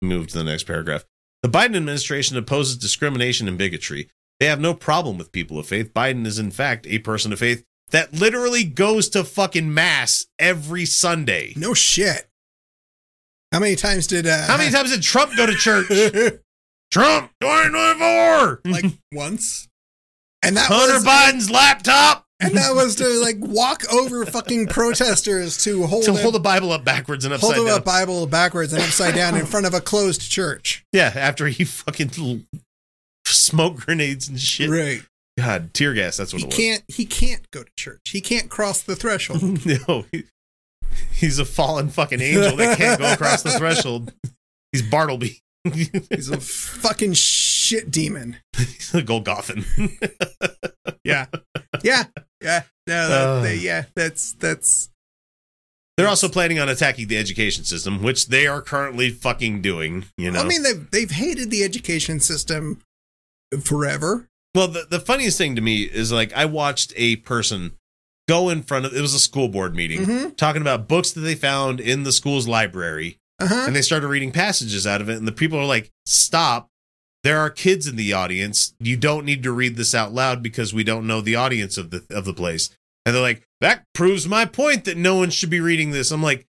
[0.01, 1.05] move to the next paragraph.
[1.41, 4.09] The Biden administration opposes discrimination and bigotry.
[4.39, 5.93] They have no problem with people of faith.
[5.93, 10.85] Biden is, in fact, a person of faith that literally goes to fucking mass every
[10.85, 11.53] Sunday.
[11.55, 12.29] No shit.
[13.51, 15.87] How many times did uh How many times did Trump go to church?
[16.91, 18.61] Trump 2024.
[18.65, 19.67] like once?
[20.43, 25.61] And that Hunter was Biden's laptop and that was to like walk over fucking protesters
[25.63, 27.67] to hold to a- hold the Bible up backwards and upside down.
[27.67, 27.83] hold a.
[27.83, 30.85] Bible backwards and upside down in front of a closed church.
[30.93, 32.45] Yeah, after he fucking
[33.25, 34.69] smoke grenades and shit.
[34.69, 35.01] Right.
[35.37, 36.17] God, tear gas.
[36.17, 36.55] That's what He it was.
[36.57, 38.09] can't he can't go to church.
[38.11, 39.65] He can't cross the threshold.
[39.87, 40.25] no, he,
[41.13, 44.13] he's a fallen fucking angel that can't go across the threshold.
[44.71, 45.39] He's Bartleby.
[45.73, 48.37] He's a fucking shit demon.
[48.55, 49.65] he's a Golgothan.
[51.03, 51.27] Yeah.
[51.83, 52.05] Yeah.
[52.41, 52.63] Yeah.
[52.87, 53.41] No, that, Uh.
[53.41, 54.89] they- yeah, that's that's
[55.97, 60.05] They're also planning on attacking the education system, which they are currently fucking doing.
[60.17, 62.81] You know, I mean they've they've hated the education system
[63.63, 64.27] forever.
[64.55, 67.73] Well, the, the funniest thing to me is like I watched a person
[68.27, 70.37] go in front of it was a school board meeting Mhm.
[70.37, 73.63] talking about books that they found in the school's library Uh-huh.
[73.67, 76.68] and they started reading passages out of it and the people are like stop
[77.23, 80.73] there are kids in the audience you don't need to read this out loud because
[80.73, 82.69] we don't know the audience of the of the place
[83.05, 86.23] and they're like that proves my point that no one should be reading this i'm
[86.23, 86.45] like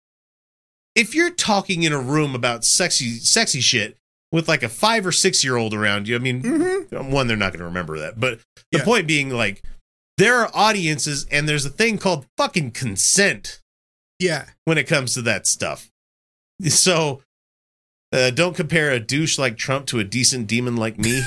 [0.94, 3.96] if you're talking in a room about sexy sexy shit
[4.32, 7.10] with like a 5 or 6 year old around you i mean Mhm.
[7.10, 8.40] one they're not going to remember that but
[8.72, 8.84] the Yeah.
[8.84, 9.62] point being like
[10.18, 13.60] there are audiences and there's a thing called fucking consent
[14.18, 14.46] Yeah.
[14.64, 15.90] when it comes to that stuff
[16.68, 17.22] so
[18.12, 21.20] uh, don't compare a douche like trump to a decent demon like me.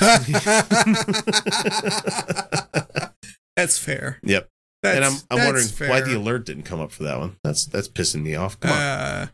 [3.56, 4.18] That's fair.
[4.22, 4.48] yep.
[4.82, 7.36] That's, and i'm, I'm wondering why the alert didn't come up for that one.
[7.44, 8.58] That's that's pissing me off.
[8.58, 8.78] Come on.
[8.78, 9.26] Uh,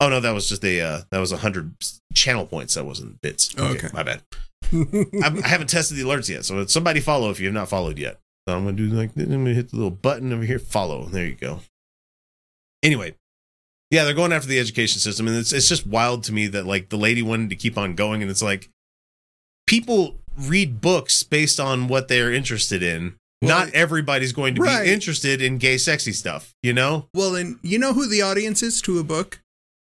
[0.00, 1.74] oh no that was just a uh, that was a hundred
[2.14, 2.74] channel points.
[2.74, 3.56] That wasn't bits.
[3.56, 3.88] Okay.
[3.92, 4.22] my bad.
[4.72, 7.96] I'm, i haven't tested the alerts yet so somebody follow if you have not followed
[7.96, 8.18] yet.
[8.48, 10.58] So i'm gonna do like i'm gonna hit the little button over here.
[10.58, 11.04] Follow.
[11.04, 11.60] There you go.
[12.82, 13.14] Anyway
[13.90, 16.66] yeah they're going after the education system and it's, it's just wild to me that
[16.66, 18.68] like the lady wanted to keep on going and it's like
[19.66, 24.84] people read books based on what they're interested in Well, not everybody's going to right.
[24.84, 28.62] be interested in gay sexy stuff you know well, and you know who the audience
[28.62, 29.40] is to a book?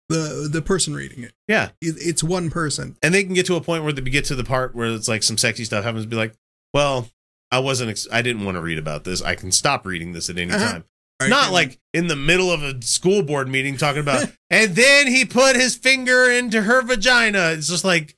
[0.07, 1.33] The the person reading it.
[1.47, 2.95] yeah It- It's one person.
[3.01, 5.07] and they can get to a point where they get to the part where it's
[5.07, 6.33] like some sexy stuff happens to be like
[6.73, 7.09] well
[7.51, 10.29] i wasn't ex- i didn't want to read about this i can stop reading this
[10.29, 10.71] at any Uh-huh.
[10.73, 10.83] time
[11.21, 11.29] Right?
[11.29, 15.23] not like in the middle of a school board meeting talking about and then he
[15.23, 18.17] put his finger into her vagina it's just like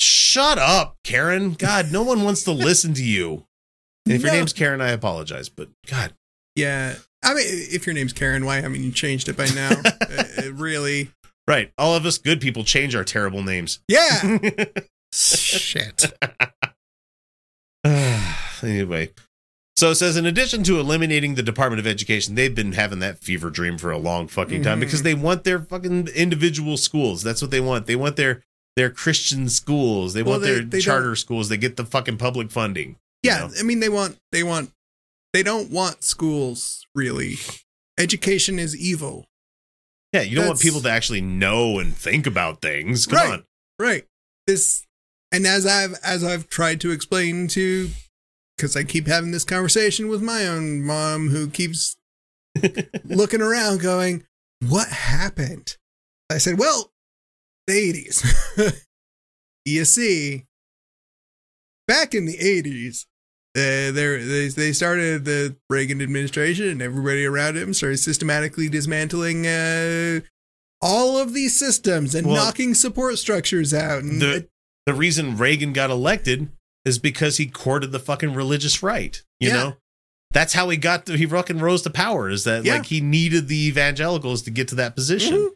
[0.00, 3.46] shut up karen god no one wants to listen to you
[4.04, 6.12] and if your name's karen i apologize but god
[6.56, 6.96] Yeah.
[7.24, 9.70] I mean, if your name's Karen, why haven't you changed it by now?
[10.00, 11.10] uh, really?
[11.48, 14.38] right all of us good people change our terrible names Yeah.
[15.12, 16.12] Shit.
[18.62, 19.10] anyway,
[19.78, 23.18] so it says in addition to eliminating the Department of Education, they've been having that
[23.18, 24.80] fever dream for a long fucking time Mhm.
[24.80, 27.22] because they want their fucking individual schools.
[27.22, 27.86] That's what they want.
[27.86, 28.42] They want their
[28.76, 30.14] their Christian schools.
[30.14, 31.48] They Well, want they- their they charter don't- schools.
[31.48, 32.96] They get the fucking public funding.
[33.22, 33.38] Yeah.
[33.46, 33.50] know?
[33.58, 34.72] I mean, they want they want
[35.32, 37.38] they don't want schools really.
[37.98, 39.26] Education is evil.
[40.12, 43.06] Yeah, you don't want people to actually know and think about things.
[43.06, 43.32] Come Right.
[43.32, 43.44] on.
[43.78, 44.06] Right.
[44.46, 44.84] This
[45.32, 47.90] and as I've as I've tried to explain to
[48.58, 51.96] because I keep having this conversation with my own mom who keeps
[53.04, 54.24] looking around going,
[54.68, 55.76] What happened?
[56.30, 56.90] I said, Well,
[57.66, 58.84] the 80s.
[59.64, 60.44] you see,
[61.86, 63.06] back in the 80s,
[63.56, 70.20] uh, they they started the Reagan administration, and everybody around him started systematically dismantling uh,
[70.82, 74.02] all of these systems and Well, knocking support structures out.
[74.02, 74.48] And The
[74.86, 76.50] the reason Reagan got elected
[76.88, 79.22] is because he courted the fucking religious right.
[79.38, 79.54] You Yeah.
[79.54, 79.76] know?
[80.32, 82.74] That's how he got to he fucking rose to power, is that Yeah.
[82.78, 85.34] like he needed the evangelicals to get to that position.
[85.34, 85.48] Mhm.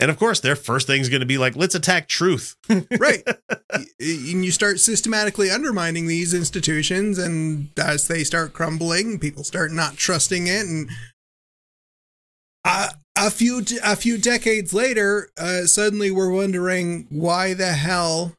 [0.00, 2.56] And of course, their first thing is going to be like, let's attack truth.
[2.98, 3.22] right.
[3.70, 9.96] And you start systematically undermining these institutions, and as they start crumbling, people start not
[9.96, 10.90] trusting it, and
[12.64, 18.34] uh, a few a few decades later, uh, suddenly we're wondering why the hell,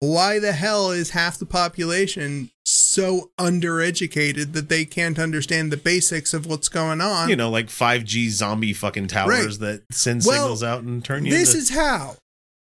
[0.00, 6.34] why the hell is half the population so undereducated that they can't understand the basics
[6.34, 7.28] of what's going on?
[7.28, 11.30] you know, like 5G zombie fucking towers that send Well, signals out and turn you
[11.32, 12.16] this into, is how.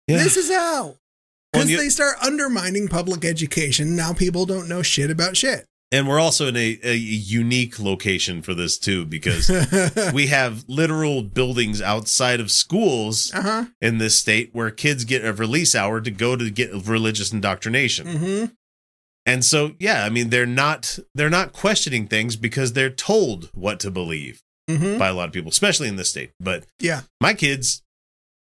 [0.08, 0.18] Yeah.
[0.24, 0.84] This is how.
[0.84, 0.98] Well,
[1.54, 3.96] Because you- they start undermining public education.
[3.96, 5.66] Now people don't know shit about shit.
[5.92, 9.50] And we're also in a, a unique location for this too, because
[10.14, 13.66] we have literal buildings outside of schools uh huh.
[13.82, 18.08] in this state where kids get a release hour to go to get religious indoctrination.
[18.08, 18.46] Mm-hmm.
[19.26, 23.80] And so, yeah, I mean, they're not they're not questioning things because they're told what
[23.82, 25.00] to believe Mm-hmm.
[25.00, 26.30] by a lot of people, especially in this state.
[26.40, 27.02] But Yeah.
[27.20, 27.82] my kids,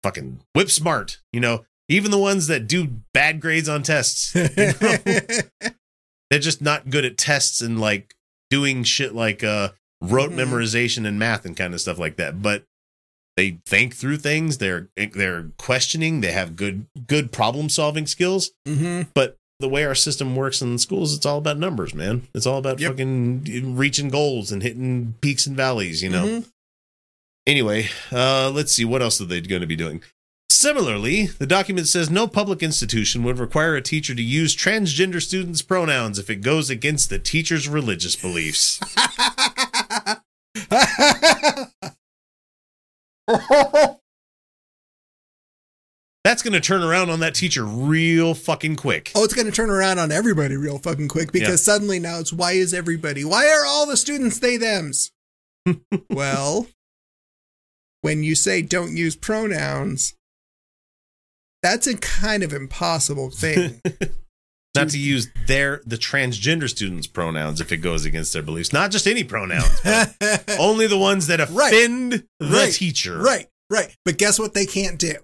[0.03, 1.65] fucking whip smart, you know.
[1.89, 4.97] Even the ones that do bad grades on tests, you know,
[6.31, 8.15] they're just not good at tests and like
[8.51, 9.71] doing shit like uh
[10.01, 10.37] rote Mhm.
[10.37, 12.41] memorization and math and kind of stuff like that.
[12.43, 12.65] But
[13.37, 14.59] they think through things.
[14.59, 16.21] They're they're questioning.
[16.21, 18.51] They have good good problem solving skills.
[18.67, 19.09] mm-hmm.
[19.15, 22.27] But the way our system works in schools, it's all about numbers, man.
[22.35, 22.93] It's all about Yep.
[22.93, 26.27] fucking reaching goals and hitting peaks and valleys, you know.
[26.27, 26.47] Mhm.
[27.47, 30.03] Anyway, uh, let's see what else are they going to be doing.
[30.51, 35.63] Similarly, the document says no public institution would require a teacher to use transgender students'
[35.63, 38.81] pronouns if it goes against the teacher's religious beliefs.
[46.25, 49.11] That's going to turn around on that teacher real fucking quick.
[49.15, 51.57] Oh, it's going to turn around on everybody real fucking quick because Yeah.
[51.73, 53.25] suddenly now it's why is everybody?
[53.25, 55.13] Why are all the students they thems?
[56.11, 56.67] well,
[58.03, 60.15] when you say don't use pronouns,
[61.63, 63.81] that's a kind of impossible thing.
[64.77, 68.73] Not to use their the transgender students' pronouns if it goes against their beliefs.
[68.73, 69.69] Not just any pronouns,
[70.61, 71.73] only the ones that Right.
[71.73, 72.73] offend the Right.
[72.73, 73.19] teacher.
[73.19, 73.95] right, right.
[74.05, 75.15] But guess what they can't do?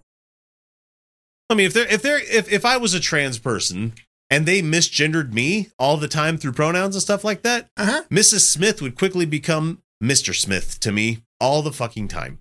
[1.48, 3.92] I mean, if they're if they're if if I was a trans person
[4.30, 8.02] and they misgendered me all the time through pronouns and stuff like that, Uh huh.
[8.10, 8.40] Mrs.
[8.50, 10.34] Smith would quickly become Mr.
[10.34, 12.40] Smith to me all the fucking time.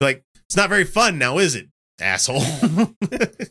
[0.00, 1.68] Like, it's not very fun now, is it,
[2.00, 2.42] asshole?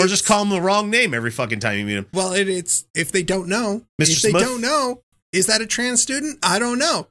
[0.00, 2.06] or just call him the wrong name every fucking time you meet him.
[2.12, 3.82] Well, it, it's if they don't know.
[4.00, 4.16] Mr.
[4.16, 6.38] If they don't know, is that a trans student?
[6.42, 7.08] I don't know.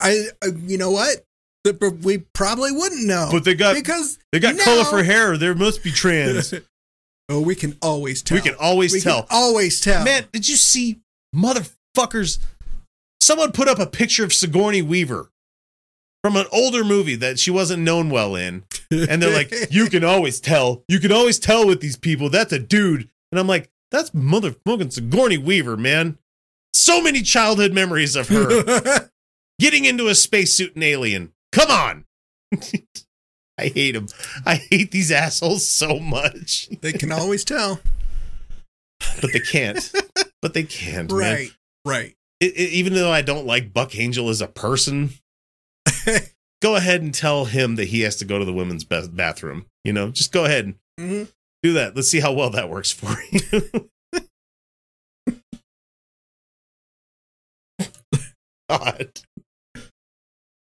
[0.00, 1.24] I, uh, you know what?
[1.64, 3.28] But we probably wouldn't know.
[3.32, 5.36] But they got because they got now- colorful hair.
[5.36, 6.52] There must be trans.
[7.28, 8.36] oh, we can always tell.
[8.36, 9.22] we can always We tell.
[9.22, 10.04] Can always tell.
[10.04, 11.00] Man, did you see
[11.34, 12.38] motherfuckers?
[13.20, 15.30] Someone put up a picture of Sigourney Weaver
[16.24, 18.64] from an older movie that she wasn't known well in.
[18.90, 20.82] And they're like, you can always tell.
[20.88, 22.30] You can always tell with these people.
[22.30, 23.10] That's a dude.
[23.30, 26.16] And I'm like, that's motherfucking Sigourney Weaver, man.
[26.72, 29.10] So many childhood memories of her
[29.60, 31.34] getting into a spacesuit and alien.
[31.52, 32.04] Come on.
[33.58, 34.08] I hate him.
[34.46, 36.70] I hate these assholes so much.
[36.80, 37.80] they can always tell.
[39.20, 39.92] But they can't.
[40.40, 41.10] but they can't.
[41.12, 41.18] man.
[41.20, 41.50] Right.
[41.84, 42.14] Right.
[42.40, 45.10] it, it- even though I don't like Buck Angel as a person,
[46.62, 49.66] go ahead and tell him that he has to go to the women's ba- bathroom.
[49.84, 51.28] You know, just go ahead and Mhm.
[51.62, 51.94] do that.
[51.96, 53.90] Let's see how well that works for you.
[58.68, 59.20] God.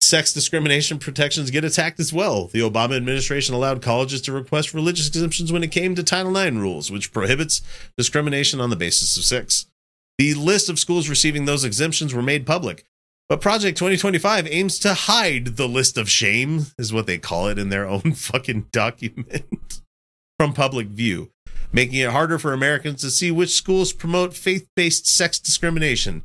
[0.02, 2.48] Sex discrimination protections get attacked as well.
[2.48, 6.58] The Obama administration allowed colleges to request religious exemptions when it came to Title IX
[6.58, 7.62] rules, which prohibits
[7.98, 9.66] discrimination on the basis of sex.
[10.20, 12.86] The list of schools receiving those exemptions were made public.
[13.30, 17.58] But Project 2025 aims to hide the list of shame, is what they call it
[17.58, 19.82] in their own fucking document,
[20.38, 21.32] from public view,
[21.72, 26.24] making it harder for Americans to see which schools promote faith based sex discrimination.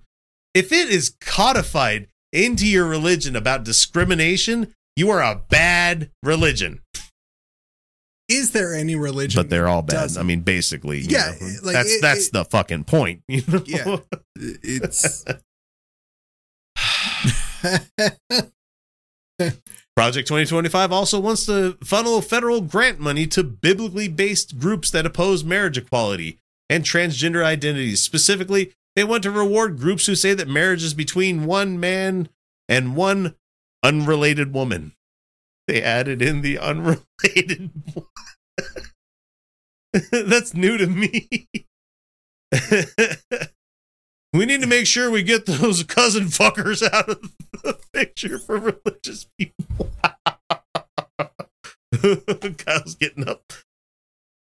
[0.54, 6.80] If it is codified into your religion about discrimination, you are a bad religion.
[8.28, 9.40] Is there any religion?
[9.40, 9.92] But they're all bad.
[9.94, 10.20] doesn't?
[10.20, 13.22] I mean, basically, you Yeah, know, like, that's it- that's it- the fucking point.
[13.28, 13.62] You know?
[13.64, 13.96] Yeah.
[14.36, 15.24] It's.
[19.96, 25.42] Project 2025 also wants to funnel federal grant money to biblically based groups that oppose
[25.42, 26.38] marriage equality
[26.70, 28.00] and transgender identities.
[28.02, 32.28] Specifically, they want to reward groups who say that marriage is between one man
[32.68, 33.34] and one
[33.82, 34.92] unrelated woman.
[35.66, 37.70] They added in the unrelated.
[40.12, 41.48] That's new to me.
[44.32, 48.58] we need to make sure we get those cousin fuckers out of the picture for
[48.58, 49.90] religious people.
[52.58, 53.52] Kyle's getting up.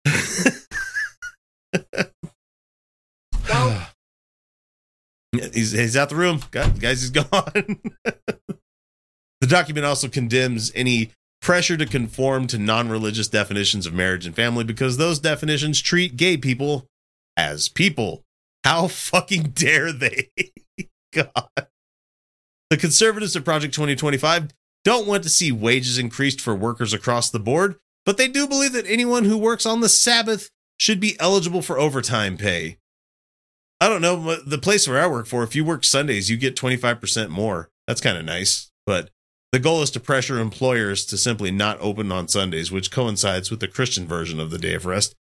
[5.54, 6.40] he's, he's out the room.
[6.52, 7.26] Guys, he's gone.
[8.06, 11.10] the document also condemns any
[11.42, 16.16] pressure to conform to non religious definitions of marriage and family because those definitions treat
[16.16, 16.86] gay people
[17.36, 18.24] as people.
[18.64, 20.30] How fucking dare they?
[21.14, 21.68] God.
[22.70, 24.52] The conservatives at Project 2025
[24.84, 28.74] don't want to see wages increased for workers across the board, but they do believe
[28.74, 32.78] that anyone who works on the Sabbath should be eligible for overtime pay.
[33.80, 34.36] I don't know.
[34.36, 37.70] The place where I work for, if you work Sundays, you get 25% more.
[37.88, 38.72] That's kind of nice.
[38.86, 39.10] But
[39.52, 43.60] the goal is to pressure employers to simply not open on Sundays, which coincides with
[43.60, 45.16] the Christian version of the day of rest.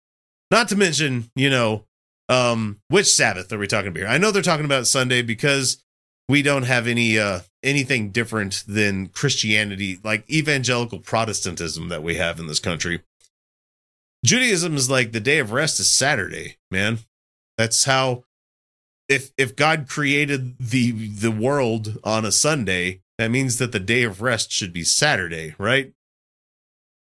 [0.50, 1.84] Not to mention, you know,
[2.28, 4.08] um, which Sabbath are we talking about here?
[4.08, 5.82] I know they're talking about Sunday because
[6.28, 12.38] we don't have any uh anything different than Christianity, like evangelical Protestantism that we have
[12.38, 13.02] in this country.
[14.24, 16.98] Judaism is like the day of rest is Saturday, man.
[17.56, 18.24] That's how
[19.08, 24.02] if if God created the the world on a Sunday, that means that the day
[24.02, 25.92] of rest should be Saturday, right?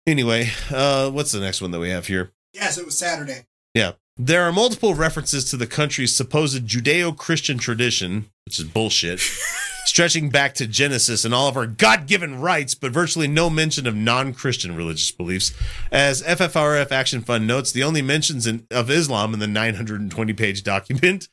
[0.06, 2.32] Anyway, uh what's the next one that we have here?
[2.54, 3.46] Yes, it was Saturday.
[3.74, 3.92] Yeah.
[4.18, 9.20] There are multiple references to the country's supposed Judeo Christian tradition, which is bullshit,
[9.86, 13.86] stretching back to Genesis and all of our God given rights, but virtually no mention
[13.86, 15.54] of non Christian religious beliefs.
[15.90, 20.62] As FFRF Action Fund notes, the only mentions in, of Islam in the 920 page
[20.62, 21.28] document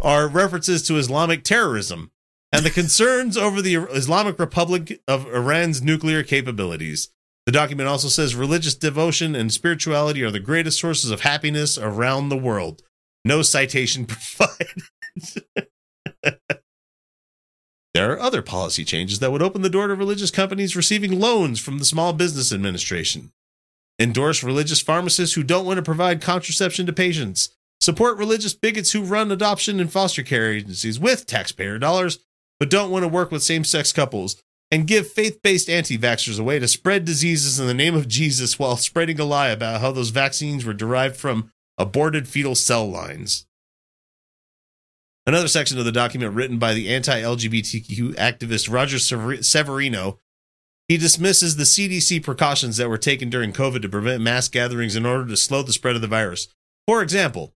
[0.00, 2.12] are references to Islamic terrorism
[2.52, 7.08] and the concerns over the Islamic Republic of Iran's nuclear capabilities.
[7.46, 12.28] The document also says religious devotion and spirituality are the greatest sources of happiness around
[12.28, 12.82] the world.
[13.24, 14.82] No citation provided.
[17.94, 21.58] there are other policy changes that would open the door to religious companies receiving loans
[21.58, 23.32] from the Small Business Administration.
[23.98, 27.50] Endorse religious pharmacists who don't want to provide contraception to patients.
[27.80, 32.20] Support religious bigots who run adoption and foster care agencies with taxpayer dollars,
[32.60, 34.40] but don't want to work with same sex couples
[34.72, 38.08] and give faith based anti vaxxers a way to spread diseases in the name of
[38.08, 42.90] Jesus while spreading a lie about how those vaccines were derived from aborted fetal cell
[42.90, 43.46] lines.
[45.26, 50.18] Another section of the document written by the anti LGBTQ activist Roger Severino.
[50.88, 55.06] He dismisses the CDC precautions that were taken during COVID to prevent mass gatherings in
[55.06, 56.48] order to slow the spread of the virus.
[56.86, 57.54] For example,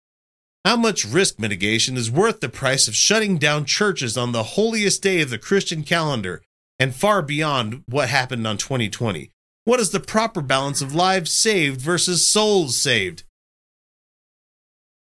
[0.64, 5.02] how much risk mitigation is worth the price of shutting down churches on the holiest
[5.02, 6.42] day of the Christian calendar
[6.78, 9.30] and far beyond what happened on 2020?
[9.64, 13.24] What is the proper balance of lives saved versus souls saved?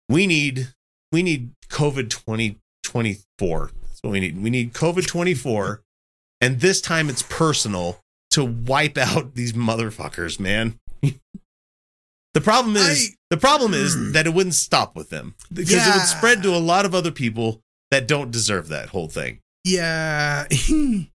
[0.09, 0.69] We need
[1.11, 3.71] we need COVID 2024.
[3.81, 4.41] That's what we need.
[4.41, 5.81] We need COVID 24
[6.41, 7.99] and this time it's personal
[8.31, 10.79] to wipe out these motherfuckers, man.
[11.01, 14.11] the problem is I- the problem is hmm.
[14.11, 17.11] that it wouldn't stop with them because it would spread to a lot of other
[17.11, 19.39] people that don't deserve that whole thing.
[19.63, 20.47] Yeah.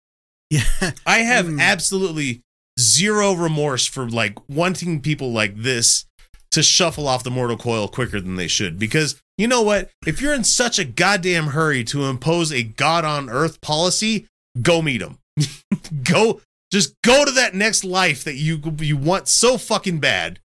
[0.53, 0.93] yeah.
[1.07, 1.59] I have Hmm.
[1.61, 2.43] absolutely
[2.81, 6.05] zero remorse for like wanting people like this
[6.53, 10.21] to shuffle off the mortal coil quicker than they should because you know what if
[10.21, 14.27] you're in such a goddamn hurry to impose a god on earth policy
[14.63, 15.19] go meet them
[16.05, 16.41] go
[16.73, 20.39] just go to that next life that you you want so fucking bad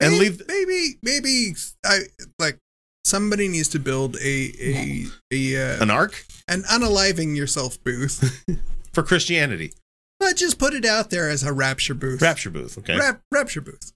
[0.00, 2.00] and May- leave maybe maybe I
[2.38, 2.58] like
[3.04, 8.44] somebody needs to build a a a uh, an arc an unaliving yourself booth.
[8.96, 9.72] for christianity
[10.18, 12.22] but just put it out there as a rapture booth.
[12.22, 13.92] rapture booth okay Rap, rapture booth.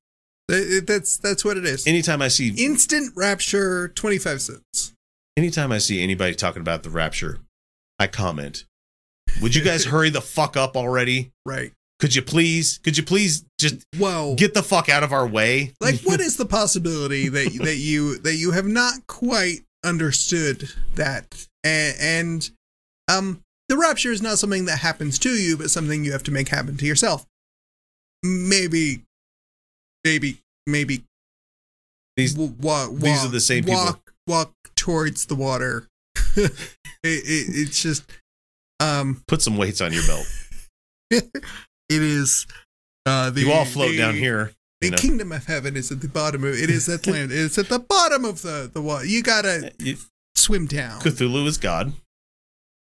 [0.49, 1.87] That's that's what it is.
[1.87, 4.93] anytime i see Instant rapture, twenty five cents.
[5.37, 7.39] anytime I see anybody talking about the rapture,
[7.99, 8.65] I comment,
[9.41, 11.31] would you guys hurry the fuck up already?
[11.47, 11.73] Right.
[12.01, 14.35] Could you please, could you please just Whoa.
[14.35, 15.73] get the fuck out of our way?
[15.81, 21.47] like what is the possibility that that you that you have not quite understood that
[21.65, 22.51] and, and
[23.09, 23.41] um
[23.71, 26.49] the rapture is not something that happens to you but something you have to make
[26.49, 27.25] happen to yourself
[28.23, 29.03] maybe
[30.05, 31.05] maybe maybe
[32.17, 33.81] These- w- wa- walk, these are the same people.
[33.83, 35.87] walk walk towards the water
[36.37, 36.53] it,
[37.03, 38.05] it, it's just
[38.81, 40.27] um Put some weights on your belt.
[41.11, 41.23] it
[41.89, 42.47] is
[43.07, 44.53] uh the You all float the- down here.
[44.81, 47.59] the know, kingdom of heaven is at the bottom of it is at land it's
[47.59, 49.97] at the bottom of the the water you gotta You-
[50.35, 51.93] swim down Cthulhu is God.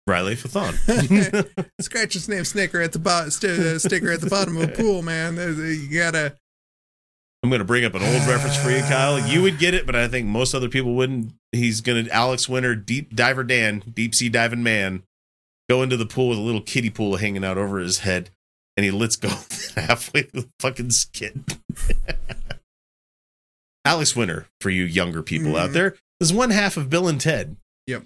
[0.09, 0.73] Riley Fathon.
[1.81, 4.67] scratch his name snicker at the bottom st- uh, sticker at the bottom of a
[4.73, 6.35] pool man you gotta
[7.41, 9.17] I'm going to bring up an old reference for you, Kyle.
[9.17, 11.31] You would get it, but I think most other people wouldn't.
[11.53, 15.03] He's going to Alex Winter, deep diver Dan, deep sea diving man,
[15.69, 18.29] go into the pool with a little kiddie pool hanging out over his head,
[18.75, 19.29] and he lets go
[19.77, 21.45] halfway through the fucking skin.
[23.85, 25.73] Alex Winter, for you younger people out Mhm.
[25.73, 27.55] there, is one half of Bill and Ted.
[27.87, 28.03] Yep.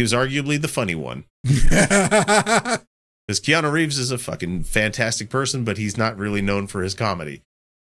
[0.00, 1.24] He was arguably the funny one.
[3.28, 6.94] Because Keanu Reeves is a fucking fantastic person, but he's not really known for his
[6.94, 7.42] comedy.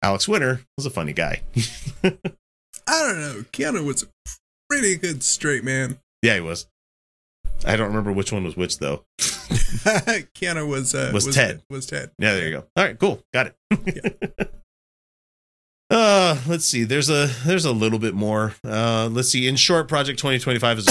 [0.01, 1.43] Alex Winter was a funny guy.
[2.03, 2.12] I
[2.88, 4.07] don't know keanu was a
[4.70, 6.66] pretty good straight man Yeah, he was.
[7.64, 9.05] I don't remember which one was which though.
[9.20, 11.62] keanu was uh Was Ted.
[11.70, 12.66] was ted Yeah, there you go.
[12.76, 13.22] All right, cool.
[13.34, 14.51] Got it.
[15.91, 16.84] Uh, let's see.
[16.84, 18.55] There's a there's a little bit more.
[18.64, 19.47] Uh, let's see.
[19.47, 20.86] In short, Project 2025 is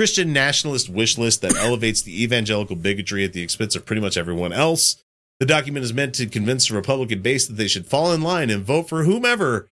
[0.00, 4.16] Christian nationalist wish list that elevates the evangelical bigotry at the expense of pretty much
[4.16, 5.04] everyone else.
[5.40, 8.48] The document is meant to convince the Republican base that they should fall in line
[8.48, 9.68] and vote for whomever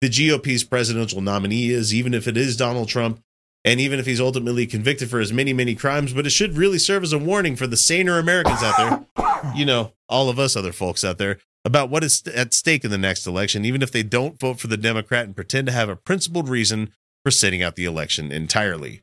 [0.00, 3.22] the GOP's presidential nominee is, even if it is Donald Trump,
[3.64, 6.12] and even if he's ultimately convicted for his many, many crimes.
[6.12, 9.64] But it should really serve as a warning for the saner Americans out there, you
[9.64, 12.98] know, all of us other folks out there, about what is at stake in the
[12.98, 15.94] next election, even if they don't vote for the Democrat and pretend to have a
[15.94, 16.90] principled reason
[17.22, 19.02] for sitting out the election entirely.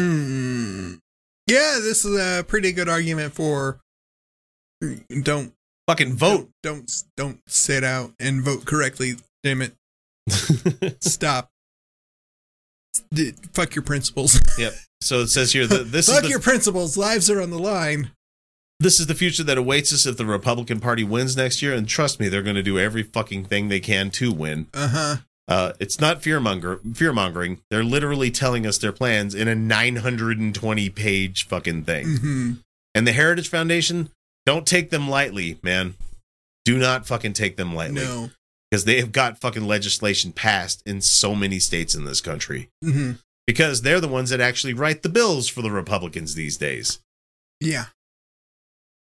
[0.00, 0.94] Hmm.
[1.46, 3.80] Yeah, this is a pretty good argument for
[5.22, 5.52] don't
[5.90, 6.48] Fucking vote.
[6.62, 9.14] Don't don't, don't sit out and vote correctly.
[9.42, 9.74] Damn it!
[11.02, 11.50] Stop.
[13.12, 14.40] D- fuck your principles.
[14.58, 14.72] yep.
[15.00, 16.96] So it says here that this is fuck the, your principles.
[16.96, 18.12] Lives are on the line.
[18.78, 21.74] this is the future that awaits us if the Republican Party wins next year.
[21.74, 24.68] And trust me, they're going to do every fucking thing they can to win.
[24.72, 25.16] Uh huh.
[25.50, 27.60] Uh, it's not fearmonger fear mongering.
[27.70, 32.06] They're literally telling us their plans in a 920 page fucking thing.
[32.18, 32.52] hmm
[32.94, 34.10] And the Heritage Foundation,
[34.46, 35.94] don't take them lightly, man.
[36.64, 38.30] Do not fucking take them lightly No.
[38.70, 43.12] because they have got fucking legislation passed in so many states in this country hmm
[43.46, 47.00] because they're the ones that actually write the bills for the Republicans these days.
[47.60, 47.86] Yeah.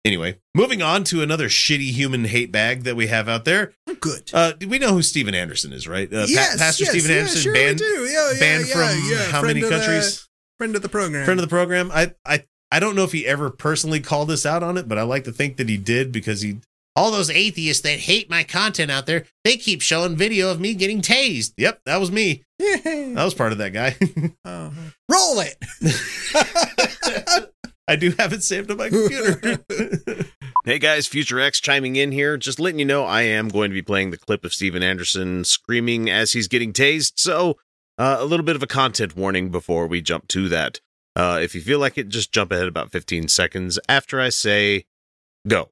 [0.05, 3.73] Anyway, moving on to another shitty human hate bag that we have out there.
[3.99, 4.31] Good.
[4.33, 6.07] Uh, we know who Steven Anderson is, right?
[6.11, 7.85] Uh, Pa- yes, Pastor yes, Steven yeah, Anderson, sure banned, do.
[7.85, 9.17] Yeah, yeah, banned yeah, from yeah.
[9.25, 10.25] how Friend many of the- countries?
[10.57, 11.25] friend of the program.
[11.25, 11.91] friend of the program.
[11.93, 14.97] I I I don't know if he ever personally called us out on it, but
[14.97, 16.59] I like to think that he did because he
[16.95, 20.73] all those atheists that hate my content out there, they keep showing video of me
[20.73, 21.53] getting tased.
[21.57, 22.43] Yep, that was me.
[22.59, 23.95] that was part of that guy.
[24.45, 24.69] uh
[25.09, 25.57] Roll it.
[27.89, 29.63] I do have it saved on my computer.
[30.65, 32.37] Hey guys, Future X chiming in here.
[32.37, 35.43] Just letting you know I am going to be playing the clip of Steven Anderson
[35.43, 37.13] screaming as he's getting tased.
[37.15, 37.57] So,
[37.97, 40.79] uh, a little bit of a content warning before we jump to that.
[41.15, 44.85] Uh, if you feel like it, just jump ahead about 15 seconds after I say
[45.47, 45.69] go.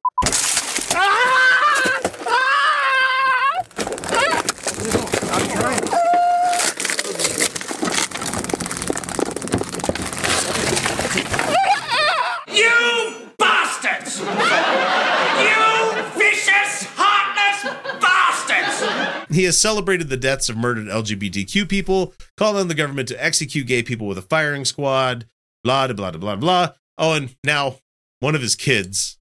[19.37, 23.67] He has celebrated the deaths of murdered LGBTQ people, called on the government to execute
[23.67, 25.27] gay people with a firing squad,
[25.63, 26.69] blah, blah, blah, blah, blah.
[26.97, 27.77] Oh, and now
[28.19, 29.19] one of his kids,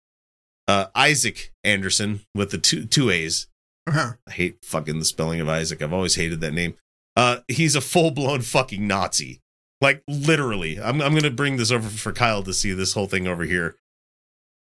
[0.67, 3.47] uh, Isaac Anderson, with the two, two A's.
[3.87, 4.14] Uh-huh.
[4.27, 5.83] I hate fucking the spelling of Isaac.
[5.83, 6.77] I've always hated that name.
[7.14, 9.43] Uh, he's a full blown fucking Nazi.
[9.83, 10.81] Like literally.
[10.81, 13.77] I'm I'm gonna bring this over for Kyle to see this whole thing over here.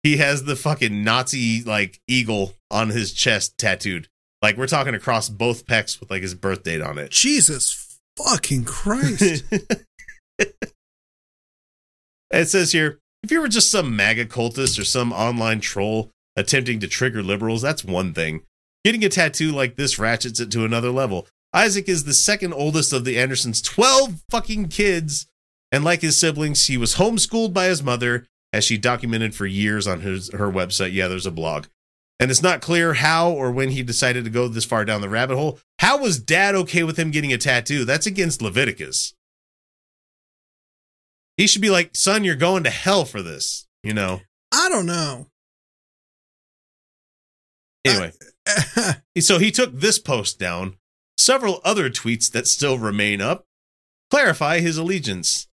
[0.04, 4.10] He has the fucking Nazi like eagle on his chest tattooed.
[4.42, 7.12] Like we're talking across both pecs with like his birth date on it.
[7.12, 9.44] Jesus fucking Christ.
[12.32, 16.80] It says here, if you were just some MAGA cultist or some online troll attempting
[16.82, 18.42] to trigger liberals, that's one thing.
[18.84, 21.28] Getting a tattoo like this ratchets it to another level.
[21.54, 25.28] Isaac is the second oldest of the Andersons' 12 fucking kids.
[25.72, 29.88] And like his siblings, he was homeschooled by his mother, as she documented for years
[29.88, 30.94] on his, her website.
[30.94, 31.66] Yeah, there's a blog.
[32.20, 35.10] And it's not clear how or when he decided to go this far down the
[35.10, 35.60] rabbit hole.
[35.80, 37.86] How was dad okay with him getting a tattoo?
[37.86, 39.14] That's against Leviticus.
[41.36, 43.68] He should be like, son, you're going to hell for this.
[43.84, 44.22] You know.
[44.52, 45.28] I don't know.
[47.86, 48.12] Anyway,
[49.20, 50.78] so he took this post down.
[51.18, 53.48] Several other tweets that still remain up
[54.10, 55.47] clarify his allegiance.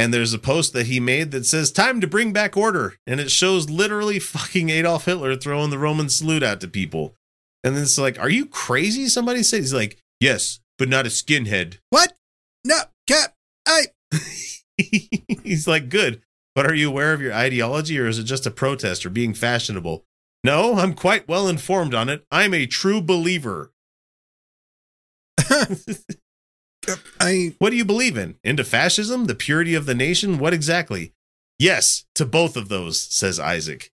[0.00, 2.94] And there's a post that he made that says, Time to bring back order.
[3.06, 7.16] And it shows literally fucking Adolf Hitler throwing the Roman salute out to people.
[7.62, 9.08] And then it's like, Are you crazy?
[9.08, 11.80] Somebody says, He's like, Yes, but not a skinhead.
[11.90, 12.16] what?
[12.64, 13.34] No, Cap.
[13.68, 13.88] I.
[14.78, 16.22] He's like, Good.
[16.54, 19.34] But are you aware of your ideology or is it just a protest or being
[19.34, 20.06] fashionable?
[20.42, 22.24] No, I'm quite well informed on it.
[22.30, 23.70] I'm a true believer.
[27.20, 27.54] I.
[27.58, 28.36] What do you believe in?
[28.42, 29.26] Into fascism?
[29.26, 30.38] The purity of the nation?
[30.38, 31.12] What exactly?
[31.58, 33.90] Yes, to both of those, says Isaac.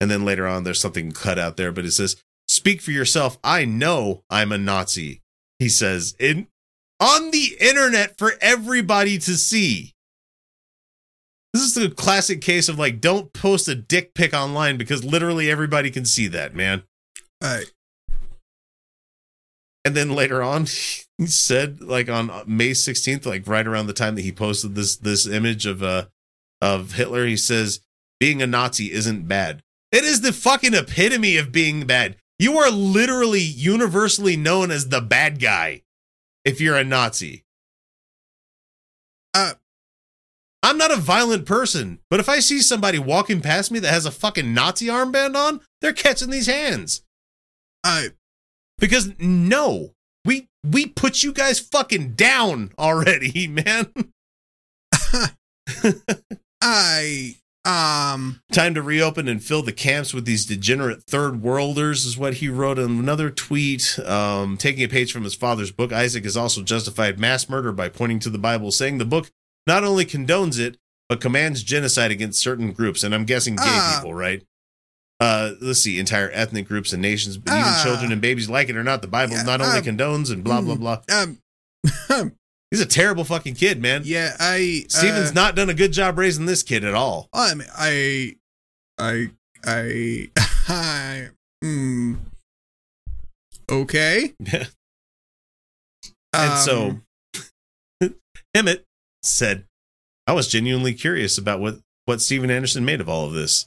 [0.00, 2.16] And then later on, there's something cut out there, but it says,
[2.48, 3.38] Speak for yourself.
[3.44, 5.22] I know I'm a Nazi.
[5.58, 6.48] He says, in
[7.00, 9.94] on the internet for everybody to see.
[11.52, 15.50] This is the classic case of like, don't post a dick pic online because literally
[15.50, 16.82] everybody can see that, man.
[17.42, 17.64] I.
[19.88, 20.64] And then later on,
[21.18, 24.96] he said, like on May 16th, like right around the time that he posted this
[24.96, 26.06] this image of uh
[26.60, 27.80] of Hitler, he says,
[28.20, 29.62] being a Nazi isn't bad.
[29.90, 32.16] It is the fucking epitome of being bad.
[32.38, 35.84] You are literally universally known as the bad guy
[36.44, 37.44] if you're a Nazi.
[39.32, 39.54] Uh,
[40.62, 44.04] I'm not a violent person, but if I see somebody walking past me that has
[44.04, 47.02] a fucking Nazi armband on, they're catching these hands.
[47.82, 48.08] I
[48.78, 49.90] Because no,
[50.24, 53.92] we we put you guys fucking down already, man.
[56.60, 62.16] I um Time to reopen and fill the camps with these degenerate third worlders is
[62.16, 63.98] what he wrote in another tweet.
[64.00, 67.88] Um, taking a page from his father's book, Isaac has also justified mass murder by
[67.88, 69.30] pointing to the Bible, saying the book
[69.66, 73.02] not only condones it, but commands genocide against certain groups.
[73.02, 73.96] And I'm guessing gay Ah.
[73.98, 74.42] people, right?
[75.20, 77.80] Uh, let's see, entire ethnic groups and nations, but even Ah.
[77.84, 80.44] children and babies, like it or not, the Bible Yeah, not only um, condones and
[80.44, 81.00] blah, blah, blah.
[81.10, 81.38] um
[82.70, 84.02] He's a terrible fucking kid, man.
[84.04, 87.28] yeah, I Steven's uh, not done a good job raising this kid at all.
[87.32, 88.36] I mean, I
[88.98, 89.30] I
[89.64, 90.30] I
[90.68, 91.28] I
[91.62, 92.14] hmm.
[93.70, 94.34] Okay.
[96.34, 97.00] And so
[98.02, 98.14] Um,
[98.54, 98.82] Hemant
[99.22, 99.64] said,
[100.26, 103.66] I was genuinely curious about what, what Steven Anderson made of all of this.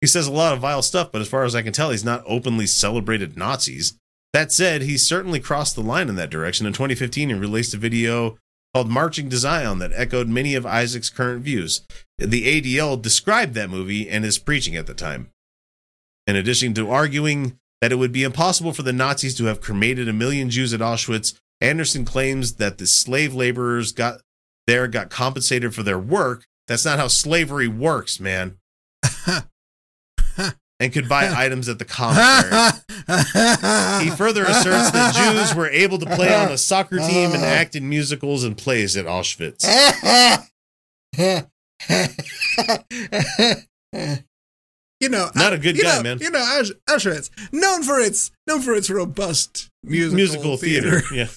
[0.00, 2.04] He says a lot of vile stuff, but as far as I can tell, he's
[2.04, 3.98] not openly celebrated Nazis.
[4.32, 6.66] That said, he certainly crossed the line in that direction.
[6.66, 8.38] In 2015, he released a video
[8.72, 11.82] called Marching to Zion that echoed many of Isaac's current views.
[12.18, 15.30] The ADL described that movie and his preaching at the time.
[16.26, 20.08] In addition to arguing that it would be impossible for the Nazis to have cremated
[20.08, 24.20] a million Jews at Auschwitz, Anderson claims that the slave laborers got
[24.66, 26.44] there got compensated for their work.
[26.68, 28.58] That's not how slavery works, man.
[30.80, 32.50] and could buy items at the commissary.
[34.04, 37.76] He further asserts that Jews were able to play on a soccer team and act
[37.76, 39.64] in musicals and plays at Auschwitz.
[45.00, 46.18] you know, Not a good guy, know- man.
[46.20, 51.02] You know, Auschwitz, known for its known for its robust musical, Musical theater.
[51.12, 51.28] Yeah.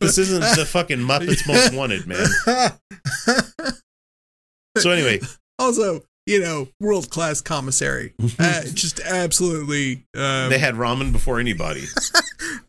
[0.00, 2.26] This isn't the fucking Muppets Most Wanted, man.
[4.76, 5.20] So anyway,
[5.56, 8.14] also, you know, world class commissary.
[8.38, 10.04] Uh, just absolutely.
[10.16, 11.84] Um, they had ramen before anybody.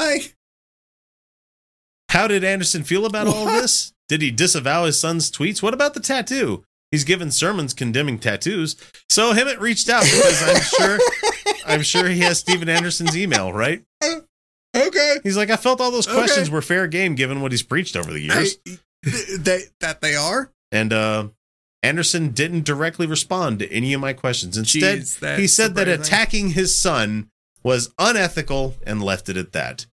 [0.00, 0.30] I
[2.10, 3.92] How did Anderson feel about all this?
[4.08, 5.62] Did he disavow his son's tweets?
[5.62, 6.64] What about the tattoo?
[6.90, 8.76] He's given sermons condemning tattoos.
[9.08, 10.98] So Hemant reached out because I'm sure
[11.66, 13.82] I'm sure he has Steven Anderson's email, right?
[14.76, 15.16] okay.
[15.22, 16.16] He's like, I felt all those Okay.
[16.16, 18.56] questions were fair game given what he's preached over the years.
[18.66, 20.50] I- they that they are.
[20.70, 21.28] and uh
[21.84, 24.56] Anderson didn't directly respond to any of my questions.
[24.56, 27.28] Instead, Jeez, he said that attacking his son
[27.64, 29.86] was unethical and left it at that.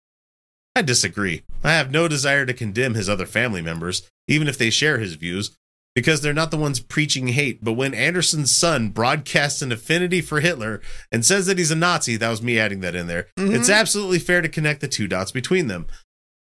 [0.76, 1.43] I disagree.
[1.64, 5.16] I have no desire to condemn his other family members, even if they share his
[5.16, 5.51] views,
[5.95, 7.64] because they're not the ones preaching hate.
[7.64, 10.82] But when Anderson's son broadcasts an affinity for Hitler
[11.12, 13.55] and says that he's a Nazi, that was me adding that in there, Mhm.
[13.55, 15.88] it's absolutely fair to connect the two dots between them.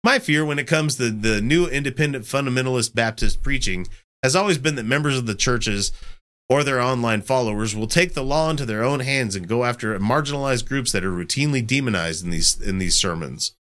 [0.07, 3.89] My fear when it comes to the new independent fundamentalist Baptist preaching
[4.23, 5.91] has always been that members of the churches
[6.49, 9.99] or their online followers will take the law into their own hands and go after
[9.99, 13.57] marginalized groups that are routinely demonized in these in these sermons.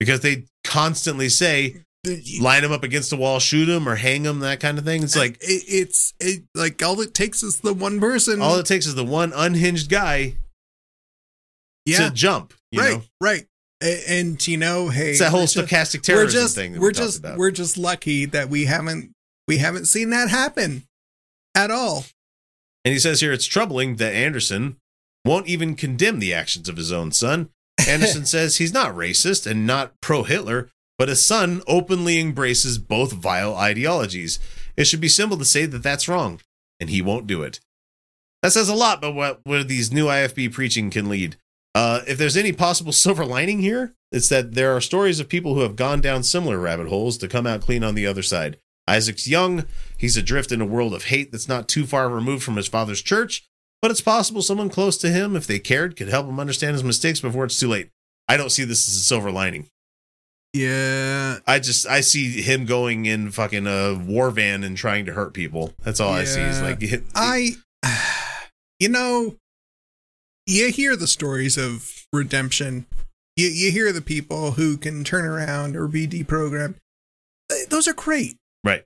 [0.00, 1.82] Because they constantly say
[2.40, 5.02] line them up against the wall, shoot them or hang them, that kind of thing.
[5.02, 8.40] It's like it, it's it, like all it takes is the one person.
[8.40, 10.36] all it takes is the one unhinged guy
[11.84, 12.54] yeah, to jump.
[12.74, 13.02] Right, know?
[13.20, 13.46] right.
[13.80, 16.80] And, you know, hey, It's that whole we're just- stochastic we're terrorism just thing that
[16.80, 17.38] we're we just about.
[17.38, 19.12] we're just lucky that we haven't
[19.46, 20.84] we haven't seen that happen
[21.54, 22.06] at all.
[22.84, 24.76] And he says here it's troubling that Anderson
[25.24, 27.50] won't even condemn the actions of his own son.
[27.86, 33.12] Anderson says he's not racist and not pro Hitler, but his son openly embraces both
[33.12, 34.38] vile ideologies.
[34.76, 36.40] It should be simple to say that that's wrong,
[36.80, 37.60] and he won't do it.
[38.42, 41.36] That says a lot about what, where these new IFB preaching can lead.
[41.76, 45.54] Uh, if there's any possible silver lining here, it's that there are stories of people
[45.54, 48.56] who have gone down similar rabbit holes to come out clean on the other side.
[48.88, 49.66] Isaac's young.
[49.98, 53.02] He's adrift in a world of hate that's not too far removed from his father's
[53.02, 53.46] church,
[53.82, 56.84] but it's possible someone close to him, if they cared, could help him understand his
[56.84, 57.90] mistakes before it's too late.
[58.26, 59.68] I don't see this as a silver lining.
[60.54, 65.12] Yeah, I just I see him going in fucking a war van and trying to
[65.12, 65.74] hurt people.
[65.82, 66.40] That's all I see.
[66.40, 66.64] Is Yeah.
[66.64, 67.56] like it- I,
[68.80, 69.36] you know,
[70.46, 72.86] you hear the stories of redemption.
[73.36, 76.76] You you hear the people who can turn around or be deprogrammed.
[77.68, 78.36] Those are great.
[78.64, 78.84] right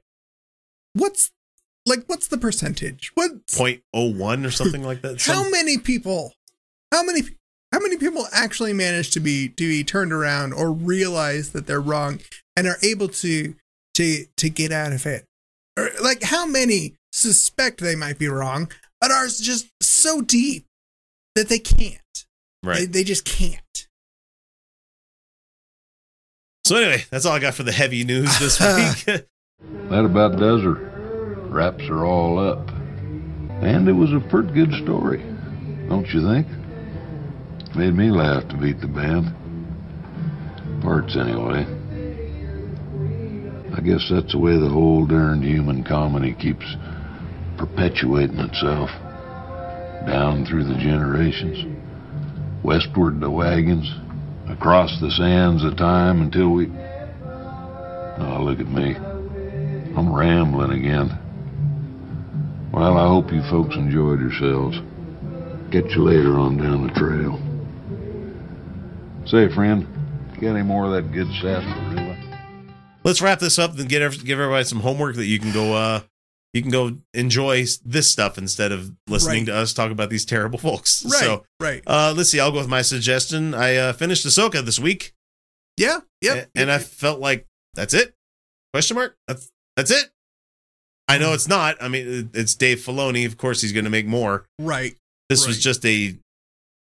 [0.95, 1.31] What's
[1.87, 3.13] like what's the percentage?
[3.15, 5.21] What point oh one or something like that.
[5.23, 6.35] how Some- many people
[6.93, 7.23] how many
[7.73, 11.81] how many people actually manage to be to be turned around or realize that they're
[11.81, 12.19] wrong
[12.57, 13.55] and are able to
[13.95, 15.25] to to get out of it
[15.79, 18.69] or like how many suspect they might be wrong
[19.01, 20.67] but ours just so deep
[21.35, 21.97] that they can't.
[22.63, 22.93] They, Right.
[22.93, 23.89] they just can't.
[26.65, 28.61] So anyway, that's all I got for the heavy news this
[29.07, 29.25] week.
[29.91, 30.75] That about does her.
[31.51, 32.69] Wraps her all up.
[33.63, 35.19] And it was a pretty good story,
[35.89, 36.47] don't you think?
[37.77, 39.35] Made me laugh to beat the band.
[40.83, 41.67] Parts, anyway.
[43.77, 46.65] I guess that's the way the whole darned human comedy keeps
[47.59, 48.91] perpetuating itself.
[50.31, 51.67] Down through the generations.
[52.63, 53.93] Westward the wagons.
[54.49, 56.67] Across the sands of time until we.
[56.67, 58.95] Oh, look at me.
[58.95, 61.19] I'm rambling again.
[62.73, 64.79] Well, I hope you folks enjoyed yourselves.
[65.73, 67.37] Catch you later on down the trail.
[69.27, 69.85] Say, friend,
[70.41, 72.17] got any more of that good sarsaparilla?
[73.03, 76.01] Let's wrap this up and get give everybody some homework that you can go uh
[76.53, 79.53] you can go enjoy this stuff instead of listening Right.
[79.53, 81.05] to us talk about these terrible folks.
[81.05, 81.21] Right.
[81.21, 81.83] So right.
[81.87, 83.55] uh let's see, I'll go with my suggestion.
[83.55, 85.13] I uh finished Ahsoka this week.
[85.77, 86.01] Yeah.
[86.23, 86.51] Yep.
[86.55, 88.15] a- and I felt like that's it.
[88.75, 89.17] Question mark?
[89.29, 90.11] That's that's it.
[91.09, 91.77] I know it's not.
[91.83, 93.27] I mean, it's Dave Filoni.
[93.27, 94.45] Of course, he's going to make more.
[94.61, 94.95] right.
[95.29, 96.17] This was just a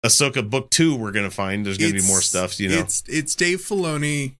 [0.05, 0.95] Ahsoka book two.
[0.97, 1.65] We're going to find.
[1.67, 2.59] There's going to be more stuff.
[2.61, 4.35] You know, It's it's Dave Filoni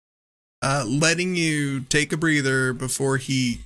[0.61, 3.61] uh, letting you take a breather before he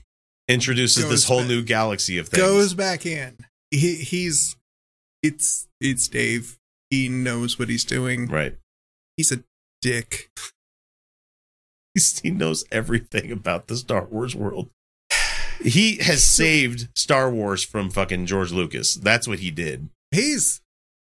[0.48, 2.42] introduces this whole back- new galaxy of things.
[2.42, 3.38] goes back in.
[3.72, 4.56] He, he's
[5.22, 6.58] it's it's Dave.
[6.90, 8.28] He knows what he's doing.
[8.28, 8.56] right.
[9.18, 9.44] He's a
[9.82, 10.30] dick.
[11.96, 14.72] He's, he knows everything about the Star Wars world.
[15.62, 18.96] He has saved Star Wars from fucking George Lucas.
[18.96, 19.90] That's what he did.
[20.10, 20.62] He's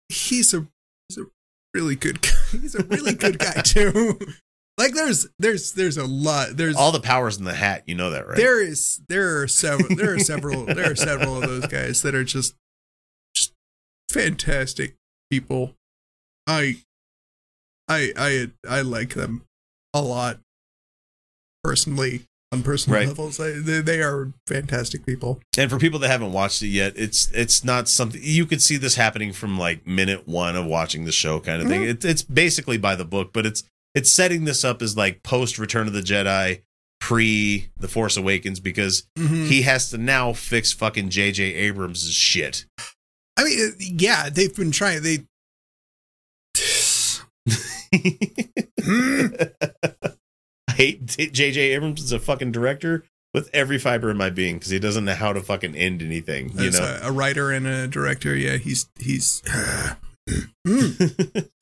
[0.07, 0.65] he's a
[1.09, 1.25] he's a
[1.73, 2.29] really good guy.
[2.53, 4.17] He's a really good guy too.
[4.77, 7.83] Like there's there's there's a lot there's All the powers in the hat.
[7.87, 8.37] You know that, right?
[8.37, 12.13] there is there are several there are several there are several of those guys that
[12.15, 12.55] are just
[13.35, 13.53] just
[14.11, 14.95] fantastic
[15.31, 15.73] people.
[16.45, 16.77] I
[17.87, 19.43] I I I like them
[19.93, 20.39] a lot
[21.63, 22.21] personally
[22.51, 23.07] on personal Right.
[23.07, 23.39] levels.
[23.41, 25.41] I, they, they are fantastic people.
[25.57, 28.77] And for people that haven't watched it yet, it's it's not something you could see
[28.77, 31.81] this happening from like minute one of watching the show kind of thing.
[31.81, 31.89] Mhm.
[31.89, 33.63] It's it's basically by the book, but it's
[33.97, 36.61] it's setting this up as like post Return of the Jedi,
[37.01, 39.47] pre The Force Awakens, because Mhm.
[39.47, 41.43] he has to now fix fucking J.J.
[41.55, 42.65] Abrams' shit.
[43.35, 45.01] I mean, uh, yeah, they've been trying.
[45.01, 45.25] They
[50.69, 51.59] I hate J.J.
[51.73, 55.15] Abrams as a fucking director with every fiber in my being because he doesn't know
[55.15, 56.51] how to fucking end anything.
[56.57, 59.41] You know, a, a writer and a director, yeah, he's he's.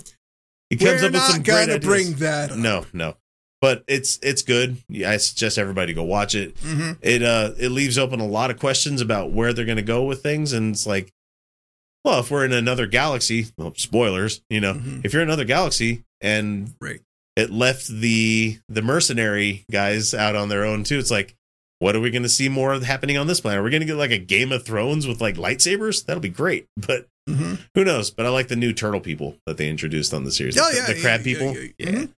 [0.70, 1.86] he comes We're up with some great gonna ideas.
[1.86, 2.52] bring that.
[2.52, 2.58] Up.
[2.58, 3.16] No, no.
[3.62, 4.78] But it's it's good.
[4.90, 6.58] Yeah, I suggest everybody go watch it.
[6.60, 9.82] hmm It uh it leaves open a lot of questions about where they're going to
[9.82, 11.12] go with things, and it's like,
[12.04, 15.04] well, if we're in another galaxy, well, spoilers, you know, Mhm.
[15.06, 17.02] if you're in another galaxy and Right.
[17.36, 21.34] it left the the mercenary guys out on their own too, it's like,
[21.80, 23.60] what are we going to see more of happening on this planet?
[23.60, 26.06] Are we going to get like a Game of Thrones with like lightsabers?
[26.06, 28.12] That'll be great, but hmm who knows?
[28.12, 30.58] But I like the new turtle people that they introduced on the series.
[30.60, 31.56] Oh the, yeah, the crab yeah, yeah, people.
[31.56, 31.90] yeah, yeah.
[32.06, 32.14] Mhm.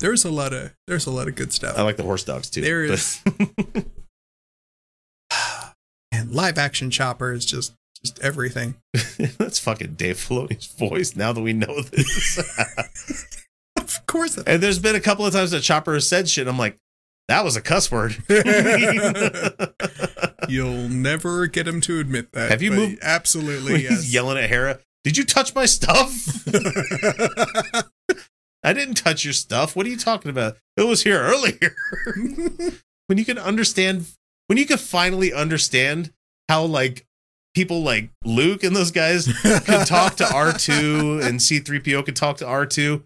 [0.00, 1.78] There's a lot of there's a lot of good stuff.
[1.78, 2.60] I like the horse dogs too.
[2.60, 3.20] There is.
[6.12, 8.74] and live action Chopper is just just everything.
[9.38, 11.16] That's fucking Dave Filoni's voice.
[11.16, 12.38] Now that we know this,
[13.78, 14.36] of course.
[14.38, 16.46] and there's been a couple of times that Chopper has said shit.
[16.48, 16.76] I'm like,
[17.28, 18.16] that was a cuss word.
[20.48, 22.50] You'll never get him to admit that.
[22.50, 24.12] Have you moved- Absolutely, yes.
[24.12, 24.78] Yelling at Hera.
[25.04, 26.46] Did you touch my stuff?
[28.64, 29.76] I didn't touch your stuff.
[29.76, 30.56] What are you talking about?
[30.76, 31.74] It was here earlier.
[33.06, 34.06] when you can understand,
[34.46, 36.10] when you can finally understand
[36.48, 37.04] how like
[37.54, 42.44] people like Luke and those guys could talk to R2 and C3PO could talk to
[42.46, 43.02] R2.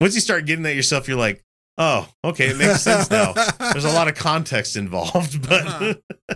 [0.00, 1.42] Once you start getting that yourself, you're like,
[1.80, 3.32] oh, okay, it makes sense now.
[3.72, 5.94] There's a lot of context involved, but Uh-huh.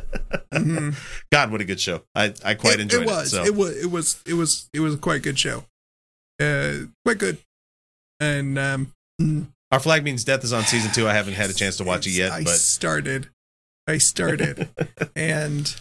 [0.54, 0.94] Mhm.
[1.32, 2.02] God, what a good show!
[2.14, 3.08] I I quite it, enjoyed it.
[3.08, 3.30] it was.
[3.32, 3.44] so.
[3.44, 3.76] It was.
[3.76, 4.22] It was.
[4.24, 4.70] It was.
[4.72, 5.64] It was a quite good show.
[6.40, 7.38] Uh, quite good.
[8.20, 11.08] And um, mm, Our flag means death is on season two.
[11.08, 13.30] I haven't had a chance to watch it yet, I but started.
[13.88, 14.68] I started,
[15.16, 15.74] and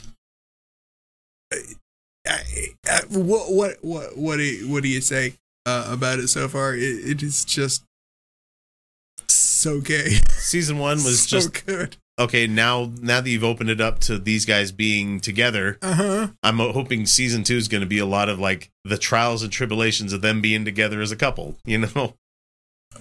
[1.53, 1.57] I,
[2.27, 2.39] I,
[2.89, 5.35] I, what what what what do you, what do you say
[5.67, 6.73] uh, about it so far?
[6.73, 7.83] It, it is just
[9.63, 10.09] so gay.
[10.37, 11.97] season one was so just good.
[12.19, 12.45] okay.
[12.47, 16.27] Now, now that you've opened it up to these guys being together, Uh huh.
[16.43, 19.51] I'm hoping season two is going to be a lot of like the trials and
[19.51, 21.55] tribulations of them being together as a couple.
[21.65, 22.13] You know,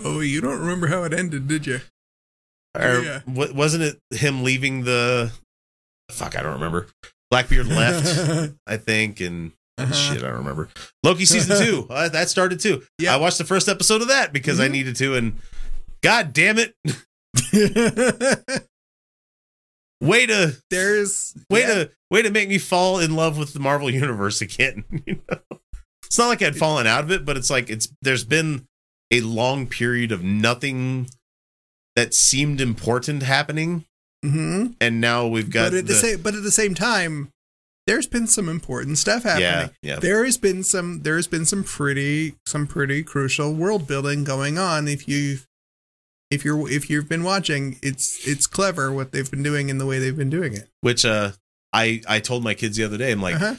[0.03, 1.81] Oh, you don't remember how it ended, did you?
[2.79, 3.21] or Yeah.
[3.27, 5.31] wa- wasn't it him leaving the?
[6.11, 6.87] Fuck, I don't remember.
[7.31, 9.93] Blackbeard left, I think, and Uh-huh.
[9.93, 10.69] shit, I don't remember.
[11.03, 12.83] Loki season two uh, that started too.
[12.99, 13.15] Yeah.
[13.15, 14.73] I watched the first episode of that because I Mhm.
[14.73, 15.39] needed to, and
[16.03, 16.75] God damn it,
[20.01, 21.67] way to There's way yeah.
[21.75, 24.85] to way to make me fall in love with the Marvel universe again.
[25.07, 25.39] You know,
[26.05, 28.67] it's not like I'd fallen out of it, but it's like it's there's been
[29.11, 31.09] a long period of nothing
[31.97, 33.85] that seemed important happening,
[34.25, 34.75] Mhm.
[34.81, 37.31] and now we've got but at the, same but at the same time,
[37.87, 39.47] there's been some important stuff happening.
[39.83, 43.87] yeah yeah There has been some there has been some pretty some pretty crucial world
[43.87, 44.89] building going on.
[44.89, 45.39] If you
[46.33, 49.87] if you're if you've been watching, it's it's clever what they've been doing and the
[49.87, 50.69] way they've been doing it.
[50.81, 51.33] which uh
[51.73, 53.55] I I told my kids the other day I'm like Uh-huh.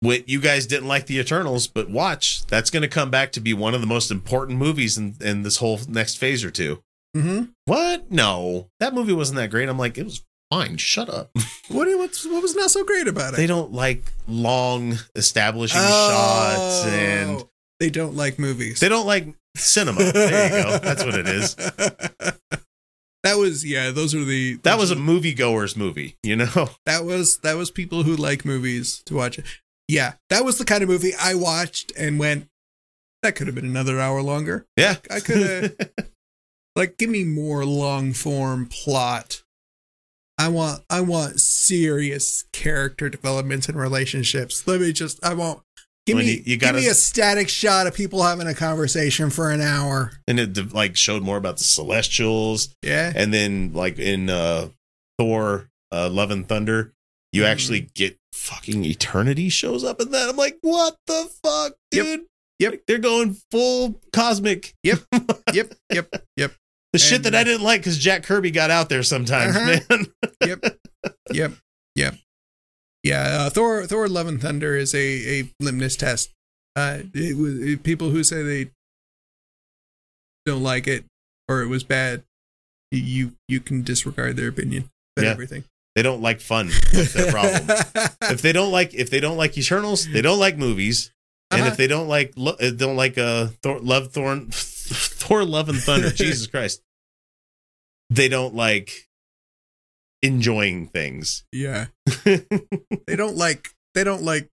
[0.00, 3.40] what you guys didn't like the Eternals, but watch that's going to come back to
[3.40, 6.82] be one of the most important movies in in this whole next phase or two.
[7.16, 7.44] Mm-hmm.
[7.66, 8.10] What?
[8.10, 9.68] No, that movie wasn't that great.
[9.68, 10.76] I'm like it was fine.
[10.76, 11.30] Shut up.
[11.68, 13.38] What what's, what was not so great about it?
[13.38, 17.48] they don't like long establishing shots and Oh,
[17.82, 18.78] they don't like movies.
[18.78, 19.26] they don't like
[19.56, 19.98] cinema.
[20.12, 20.78] There you go.
[20.78, 21.56] That's what it is.
[23.24, 23.90] That was yeah.
[23.92, 26.70] Those are the That was a moviegoer's movie, you know?
[26.86, 29.44] that was that was people who like movies to watch it.
[29.86, 32.48] Yeah, that was the kind of movie I watched and went.
[33.22, 34.66] That could have been another hour longer.
[34.76, 34.96] Yeah.
[35.08, 35.72] I coulda-
[36.76, 39.44] Like, give me more long form plot.
[40.36, 44.66] I want I want serious character developments and relationships.
[44.66, 45.62] Let me just I want
[46.06, 49.50] give When me you- gotta- me a static shot of people having a conversation for
[49.50, 50.12] an hour.
[50.26, 53.12] and it like showed more about the Celestials Yeah.
[53.14, 54.68] and then like in uh
[55.18, 56.92] Thor uh Love and Thunder,
[57.32, 57.46] you Mhm.
[57.46, 60.28] actually get fucking eternity shows up in that.
[60.28, 62.04] I'm like, what the fuck, Yep.
[62.04, 62.20] dude?
[62.58, 62.70] Yep.
[62.72, 64.74] Like, they're going full cosmic.
[64.82, 65.00] Yep.
[65.52, 65.74] Yep.
[65.92, 66.24] Yep.
[66.36, 66.52] Yep.
[66.94, 69.80] The shit that uh, I didn't like because Jack Kirby got out there sometimes, Uh-huh.
[69.90, 70.06] man.
[70.46, 70.78] Yep.
[71.32, 71.52] Yep.
[71.94, 72.14] Yep.
[73.02, 73.22] Yeah.
[73.46, 73.86] Uh, Thor.
[73.86, 76.30] Thor: Love and Thunder is a a litmus test.
[76.76, 78.70] Uh, it was it- people who say they
[80.46, 81.04] don't like it
[81.48, 82.22] or it was bad.
[82.90, 85.32] You you can disregard their opinion about Yeah.
[85.32, 85.64] everything.
[85.94, 86.68] they don't like fun.
[86.92, 87.64] That's their problem.
[88.22, 91.10] if they don't like if they don't like Eternals, they don't like movies.
[91.50, 91.70] And Uh-huh.
[91.70, 95.78] if they don't like lo- uh, don't like uh Thor, love Thorn Thor Love and
[95.78, 96.82] Thunder, Jesus Christ.
[98.10, 99.08] They don't like
[100.22, 101.44] enjoying things.
[101.52, 101.86] yeah.
[103.06, 104.48] They don't like they don't like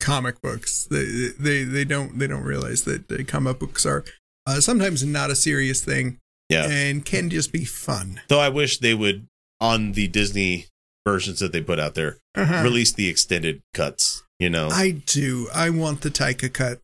[0.00, 0.86] comic books.
[0.90, 4.04] They they they don't they don't realize that the comic books are
[4.46, 6.68] uh, sometimes not a serious thing yeah.
[6.68, 8.20] and can just be fun.
[8.28, 9.26] Though I wish they would
[9.60, 10.66] on the Disney
[11.06, 12.62] versions that they put out there Uh-huh.
[12.62, 14.68] release the extended cuts, you know.
[14.68, 15.48] I do.
[15.54, 16.80] I want the Taika cut.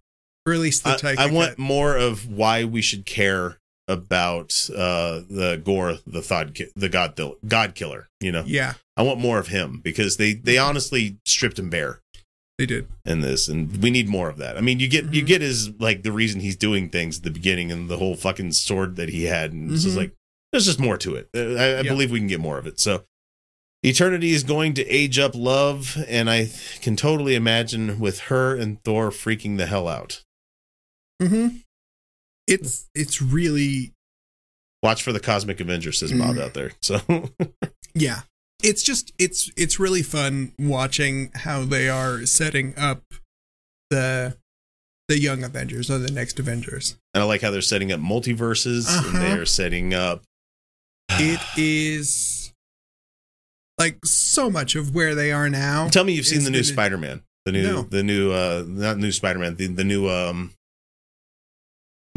[0.47, 3.59] Release the I, Taika I want more of why we should care
[3.89, 9.19] about uh the gore the ki- the god god killer you know Yeah, i want
[9.21, 12.01] more of him because they they honestly stripped him bare
[12.59, 12.87] they did.
[13.07, 15.27] in this and we need more of that i mean you get you Mhm.
[15.27, 18.53] get his like the reason he's doing things at the beginning and the whole fucking
[18.53, 20.01] sword that he had and it's just Mhm.
[20.01, 20.13] like
[20.53, 21.83] there's just more to it Uh, i, I Yeah.
[21.83, 23.05] believe we can get more of it so
[23.85, 26.51] eternity is going to age up love and i
[26.83, 30.23] can totally imagine with her and thor freaking the hell out
[31.23, 31.57] Mm-hmm.
[32.49, 33.93] It's it's really
[34.83, 36.41] watch for the cosmic avenger says bob Mm.
[36.43, 37.01] out there so
[37.95, 38.23] yeah.
[38.63, 43.03] It's just it's it's really fun watching how they are setting up
[43.91, 44.37] the
[45.09, 46.97] the young Avengers or the next Avengers.
[47.15, 49.19] And I like how they're setting up multiverses and Uh-huh.
[49.21, 50.25] they're setting up.
[51.11, 52.53] It is
[53.79, 55.89] like so much of where they are now.
[55.89, 57.23] Tell me you've seen the new Spider Man.
[57.47, 57.83] The new, No.
[57.83, 60.53] the new, uh, not new Spider Man, the, the new, um,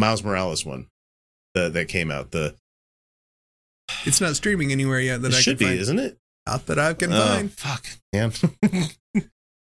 [0.02, 0.88] Miles Morales one
[1.56, 2.32] that, that came out.
[2.32, 2.56] The,
[4.06, 5.80] It's not streaming anywhere yet that it I should can be, find.
[5.80, 6.18] isn't it?
[6.48, 7.54] Not that I can Oh, find.
[7.54, 8.34] fuck, man.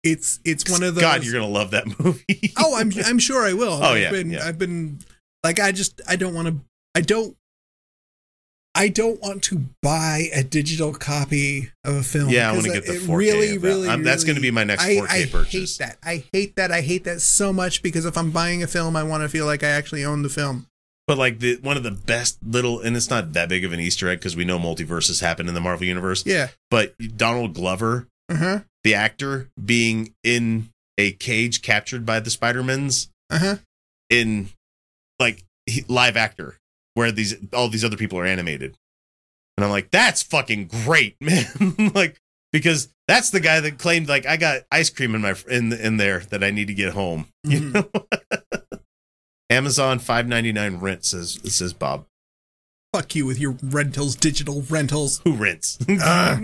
[0.06, 1.02] It's it's one of those.
[1.02, 2.52] God, you're going to love that movie.
[2.58, 3.72] oh, I'm I'm sure I will.
[3.82, 4.46] Oh, I've yeah, been, yeah.
[4.46, 5.00] I've been
[5.46, 6.58] like I just I don't want to
[6.94, 7.38] I don't
[8.76, 12.30] I don't want to buy a digital copy of a film.
[12.30, 13.68] Yeah, I because wanna get the it 4K Really, that.
[13.68, 15.80] really, I'm- that's gonna be my next 4K I purchase.
[15.80, 15.98] I hate that.
[16.04, 16.72] I hate that.
[16.72, 19.46] I hate that so much because if I'm buying a film, I want to feel
[19.46, 20.66] like I actually own the film.
[21.06, 23.80] But like the one of the best little, and it's not that big of an
[23.80, 26.24] Easter egg because we know multiverses happen in the Marvel universe.
[26.26, 26.48] Yeah.
[26.72, 28.60] But Donald Glover, Uh huh.
[28.84, 33.56] the actor, being in a cage captured by the Spider-Mans Uh huh.
[34.10, 34.50] in
[35.20, 36.56] like he, live actor,
[36.96, 38.76] where these all these other people are animated,
[39.58, 41.46] and I'm like, that's fucking great, man.
[41.94, 42.18] like
[42.52, 45.98] because that's the guy that claimed like I got ice cream in my in in
[45.98, 47.28] there that I need to get home.
[47.44, 47.74] You Mhm.
[47.74, 48.06] know.
[49.50, 52.06] Amazon five ninety nine rent says says Bob.
[52.94, 55.20] Fuck you with your rentals, digital rentals.
[55.24, 55.78] Who rents?
[55.90, 56.42] Uh,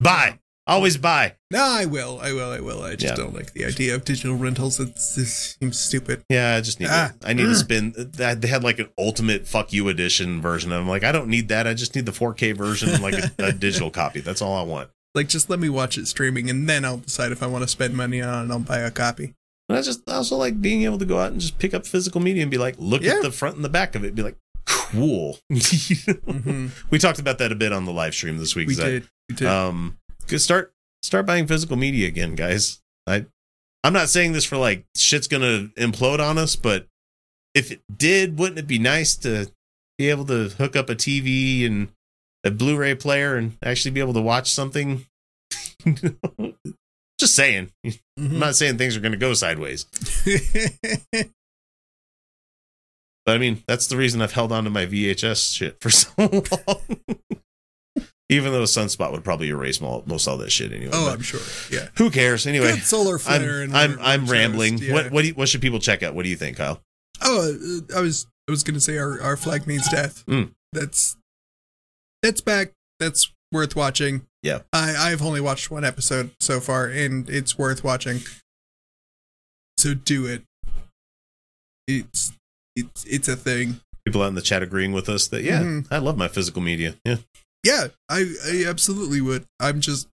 [0.00, 0.38] Buy.
[0.66, 1.34] Always buy.
[1.50, 2.18] No, I will.
[2.22, 2.50] I will.
[2.50, 2.82] I will.
[2.82, 3.14] I just Yeah.
[3.22, 4.80] don't like the idea of digital rentals.
[4.80, 6.24] It's, it seems stupid.
[6.30, 6.88] Yeah, I just need.
[6.90, 7.12] Ah.
[7.20, 7.94] to, I need to spend.
[7.96, 10.72] That they had like an ultimate fuck you edition version.
[10.72, 11.66] I'm like, I don't need that.
[11.66, 14.20] I just need the 4K version, like a, a digital copy.
[14.20, 14.88] That's all I want.
[15.14, 17.68] Like, just let me watch it streaming, and then I'll decide if I want to
[17.68, 18.42] spend money on it.
[18.44, 19.34] and I'll buy a copy.
[19.68, 22.20] And I just also like being able to go out and just pick up physical
[22.22, 23.16] media and be like, look Yeah.
[23.16, 24.08] at the front and the back of it.
[24.08, 25.38] And be like, cool.
[25.52, 26.70] Mhm.
[26.90, 28.68] We talked about that a bit on the live stream this week.
[28.68, 29.08] We did.
[29.28, 29.46] We did.
[29.48, 29.98] Um,
[30.28, 30.72] start
[31.02, 32.80] start buying physical media again, guys.
[33.06, 33.26] I
[33.82, 36.86] I'm not saying this for like shit's gonna implode on us, but
[37.54, 39.50] if it did, wouldn't it be nice to
[39.98, 41.88] be able to hook up a TV and
[42.42, 45.06] a Blu-ray player and actually be able to watch something?
[47.20, 47.70] Just saying.
[47.84, 48.38] I'm Mhm.
[48.38, 49.86] not saying things are gonna go sideways.
[53.26, 56.10] But I mean, that's the reason I've held on to my VHS shit for so
[56.18, 56.82] long.
[58.30, 60.92] Even though a Sunspot would probably erase most all that shit anyway.
[60.94, 61.40] oh, I'm sure.
[61.70, 61.88] Yeah.
[61.98, 62.46] who cares?
[62.46, 63.62] Anyway, Good solar I'm flare.
[63.62, 64.78] and I'm, I'm rambling.
[64.78, 64.94] yeah.
[64.94, 66.14] What what do you, what should people check out?
[66.14, 66.80] What do you think, Kyle?
[67.22, 67.52] Oh,
[67.92, 70.24] uh, I was I was gonna say our our flag means death.
[70.26, 70.52] Mm.
[70.72, 71.16] That's
[72.22, 72.72] that's back.
[72.98, 74.26] That's worth watching.
[74.42, 74.60] Yeah.
[74.72, 78.20] I I've only watched one episode so far, and it's worth watching.
[79.76, 80.42] So do it.
[81.86, 82.32] It's
[82.74, 83.80] it's it's a thing.
[84.06, 85.86] People out in the chat agreeing with us that yeah, Mhm.
[85.90, 86.94] I love my physical media.
[87.04, 87.16] Yeah.
[87.64, 89.44] Yeah, I I absolutely would.
[89.60, 90.08] I'm just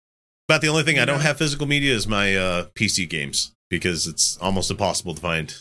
[0.49, 4.07] About the only thing I don't have physical media is my uh, PC games because
[4.07, 5.55] it's almost impossible to find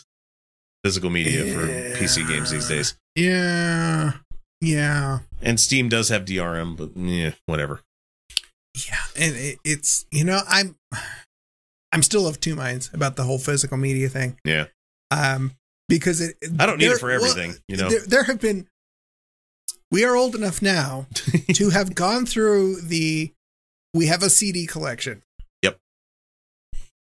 [0.84, 1.68] physical media for
[2.00, 2.96] PC games these days.
[3.16, 4.14] yeah
[4.62, 7.82] yeah And Steam does have DRM, but yeah, whatever.
[8.88, 10.76] yeah, and it, it's you know I'm
[11.92, 14.38] I'm still of two minds about the whole physical media thing.
[14.46, 14.66] Yeah.
[15.12, 15.54] Um,
[15.88, 17.90] because it I don't need it there- for well, everything, you know.
[17.90, 18.68] there, there have been
[19.92, 21.08] we are old enough now
[21.54, 23.32] to have gone through the
[23.94, 25.22] we have a cd collection
[25.64, 25.78] Yep.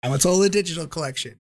[0.02, 1.39] now it's all a digital collection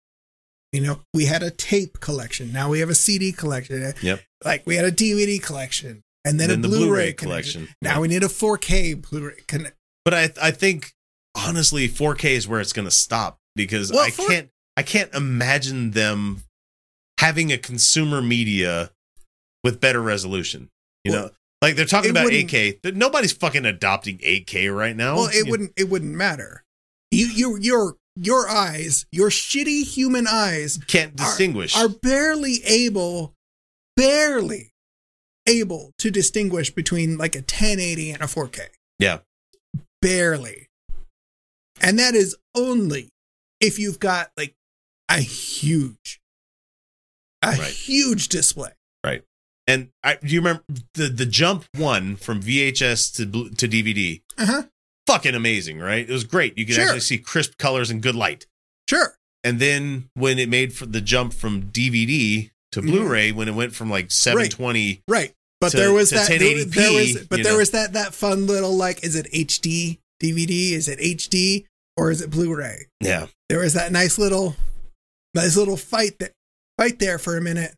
[0.71, 4.21] you know we had a tape collection now we have a cd collection Yep.
[4.43, 7.61] like we had a dvd collection and then, Then a blu-ray, Blu-ray collection.
[7.61, 7.75] collection.
[7.83, 9.67] now we need a 4k blu-ray con-
[10.03, 10.93] But I I think
[11.35, 15.13] honestly 4K is where it's going to stop because Well, I four- can't I can't
[15.13, 16.43] imagine them
[17.19, 18.91] having a consumer media
[19.63, 20.69] with better resolution.
[21.05, 22.93] You Well, know, like they're talking about wouldn't- 8K.
[22.95, 25.15] Nobody's fucking adopting 8K right now.
[25.15, 26.63] well it You- wouldn't it wouldn't matter
[27.11, 31.75] you you your your eyes your shitty human eyes can't are- distinguish.
[31.75, 33.33] are barely able,
[33.95, 34.71] barely
[35.47, 38.67] able to distinguish between like a 1080 and a 4K.
[38.99, 39.19] yeah.
[40.01, 40.67] Barely.
[41.81, 43.09] And that is only
[43.59, 44.53] if you've got like
[45.09, 46.19] a huge,
[47.43, 47.73] a Right.
[47.73, 48.71] huge display.
[49.67, 50.63] And I do you remember
[50.93, 53.25] the the jump one from VHS to
[53.55, 54.21] to DVD?
[54.37, 54.63] Uh huh.
[55.07, 56.07] Fucking amazing, right?
[56.07, 56.57] It was great.
[56.57, 56.83] You could Sure.
[56.85, 58.45] actually see crisp colors and good light.
[58.89, 59.15] Sure.
[59.43, 62.87] And then when it made for the jump from DVD to Mhm.
[62.87, 65.33] Blu-ray, when it went from like 720 Right.
[65.61, 66.27] But To- there was that.
[66.27, 67.57] There, 1080p, there was, but there know.
[67.59, 70.73] was that that fun little like, is it HD DVD?
[70.73, 71.65] Is it HD
[71.97, 72.87] or is it Blu-ray?
[73.01, 73.27] Yeah.
[73.49, 74.55] there was that nice little
[75.35, 76.31] nice little fight that
[76.79, 77.75] fight there for a minute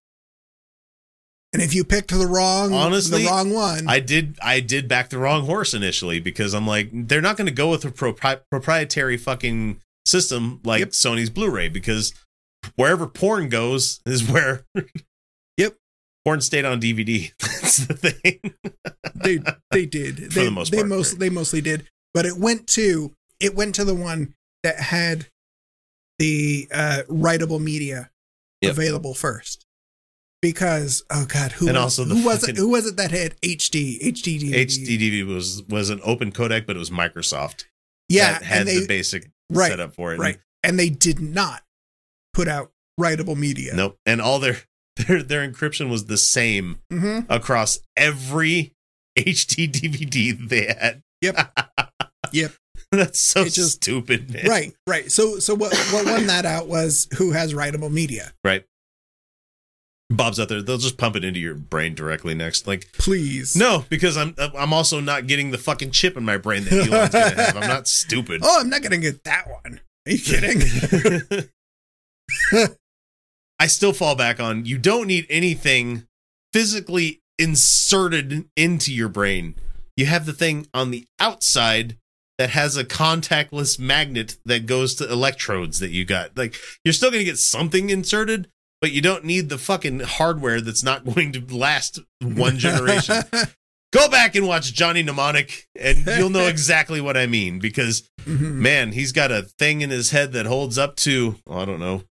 [1.53, 5.09] and if you picked the wrong Honestly, the wrong one I did I did back
[5.09, 8.41] the wrong horse initially because I'm like they're not going to go with a propri-
[8.51, 10.89] proprietary fucking system like Yep.
[10.89, 12.13] Sony's Blu-ray because
[12.75, 14.65] wherever porn goes is where
[15.57, 15.75] Yep.
[16.25, 17.31] porn stayed on DVD.
[17.39, 18.53] That's the thing.
[19.15, 19.39] they
[19.71, 21.19] they did For they, the most they part, most right.
[21.19, 24.33] they mostly did but it went to it went to the one
[24.63, 25.27] that had
[26.19, 28.09] the uh writable media
[28.61, 28.71] Yep.
[28.71, 29.66] available first
[30.41, 33.39] because oh god who And was, also who was it who was it that had
[33.41, 34.53] HD HD DVD?
[34.65, 37.65] HD DVD was was an open codec, but it was Microsoft.
[38.09, 40.19] yeah that had and they the basic right, setup for it.
[40.19, 41.61] right and they did not
[42.33, 43.97] put out writable media Nope.
[44.05, 44.57] And all their
[45.07, 48.73] their their encryption was the same hmm across every
[49.17, 51.01] HD DVD that they had.
[51.21, 51.57] Yep.
[52.33, 52.51] Yep.
[52.91, 54.45] That's so It just- stupid, man.
[54.45, 55.09] Right, right.
[55.11, 58.33] So, so what what won that out was who has writable media.
[58.43, 58.65] Right.
[60.09, 60.61] Bob's out there.
[60.61, 62.65] They'll just pump it into your brain directly next.
[62.65, 63.55] Like, Please.
[63.55, 67.09] no, because I'm I'm also not getting the fucking chip in my brain that Elon's
[67.09, 67.57] gonna have.
[67.57, 68.41] I'm not stupid.
[68.43, 69.81] Oh, I'm not gonna get that one.
[70.07, 71.49] Are you kidding?
[73.59, 76.07] I still fall back on you don't need anything
[76.53, 79.55] physically inserted into your brain.
[79.95, 81.97] You have the thing on the outside
[82.37, 86.37] that has a contactless magnet that goes to electrodes that you got.
[86.37, 86.55] Like
[86.85, 88.47] you're still going to get something inserted,
[88.81, 93.23] but you don't need the fucking hardware that's not going to last one generation.
[93.93, 97.59] go back and watch Johnny Mnemonic, and you'll know exactly what I mean.
[97.59, 98.55] Because Mhm.
[98.55, 101.79] man, he's got a thing in his head that holds up to oh, I don't
[101.79, 102.03] know.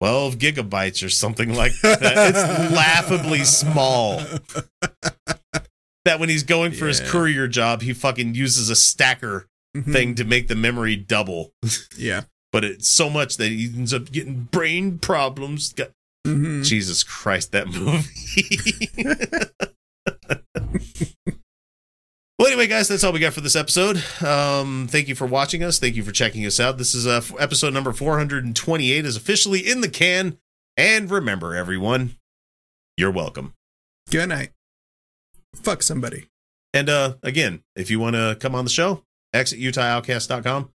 [0.00, 2.00] 12 gigabytes or something like that.
[2.02, 4.22] It's laughably small.
[6.06, 9.46] That when he's going for his courier job, he fucking uses a stacker
[9.76, 9.92] Mhm.
[9.92, 11.52] thing to make the memory double.
[11.96, 12.22] Yeah.
[12.52, 15.72] But it's so much that he ends up getting brain problems.
[16.26, 16.64] Mhm.
[16.64, 18.88] Jesus Christ, that movie.
[22.38, 24.02] well, anyway, guys, that's all we got for this episode.
[24.24, 25.78] Um, thank you for watching us.
[25.78, 26.78] Thank you for checking us out.
[26.78, 30.38] This is uh, episode number 428 is officially in the can.
[30.76, 32.16] And remember, everyone,
[32.96, 33.54] you're welcome.
[34.10, 34.50] Good night.
[35.54, 36.26] Fuck somebody.
[36.72, 40.70] And uh, again, if you want to come on the show, X at UtahOutcast.com.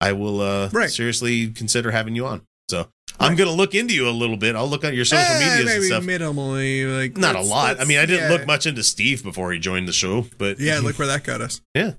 [0.00, 0.90] I will uh, Right.
[0.90, 2.42] seriously consider having you on.
[2.70, 2.88] So
[3.20, 4.56] I'm going to look into you a little bit.
[4.56, 6.04] I'll look at your social Eh, medias and maybe stuff.
[6.04, 7.80] minimally, like Not a lot.
[7.80, 8.36] I mean, I didn't yeah.
[8.36, 11.40] look much into Steve before he joined the show, but Yeah, look where that got
[11.40, 11.60] us.
[11.74, 11.92] Yeah.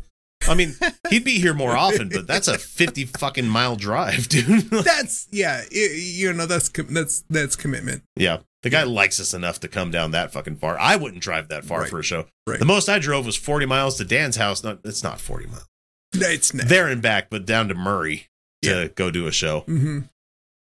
[0.47, 0.75] I mean,
[1.09, 4.69] he'd be here more often, but that's a 50 fucking mile drive, dude.
[4.69, 5.63] That's yeah.
[5.69, 8.03] i you know, that's that's that's commitment.
[8.15, 8.39] yeah.
[8.63, 10.77] The guy likes us enough to come down that fucking far.
[10.79, 11.89] I wouldn't drive that far Right.
[11.89, 12.25] for a show.
[12.47, 12.59] Right.
[12.59, 14.63] The most I drove was 40 miles to Dan's house.
[14.63, 15.65] Not, it's not 40 miles.
[16.13, 16.67] It's not.
[16.67, 18.27] There and back, but down to Murray
[18.63, 18.87] to Yeah.
[18.87, 19.61] go do a show.
[19.61, 19.99] hmm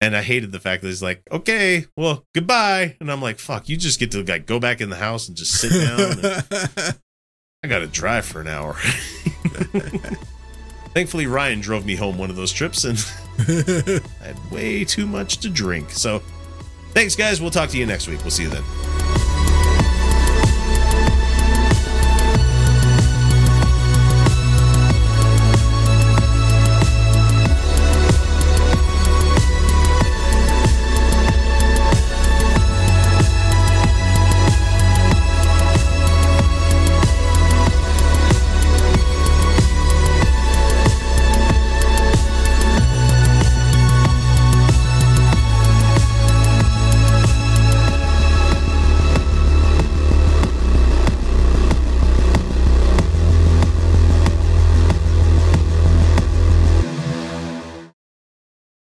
[0.01, 2.97] And I hated the fact that he's like, okay, well, goodbye.
[3.01, 5.37] And I'm like, fuck, you just get to like go back in the house and
[5.37, 6.95] just sit down.
[7.65, 8.75] I got to drive for an hour.
[10.95, 12.99] Thankfully, Ryan drove me home one of those trips and
[13.39, 15.91] I had way too much to drink.
[15.91, 16.21] So
[16.93, 17.41] thanks, guys.
[17.41, 18.21] We'll talk to you next week.
[18.23, 19.38] We'll see you then.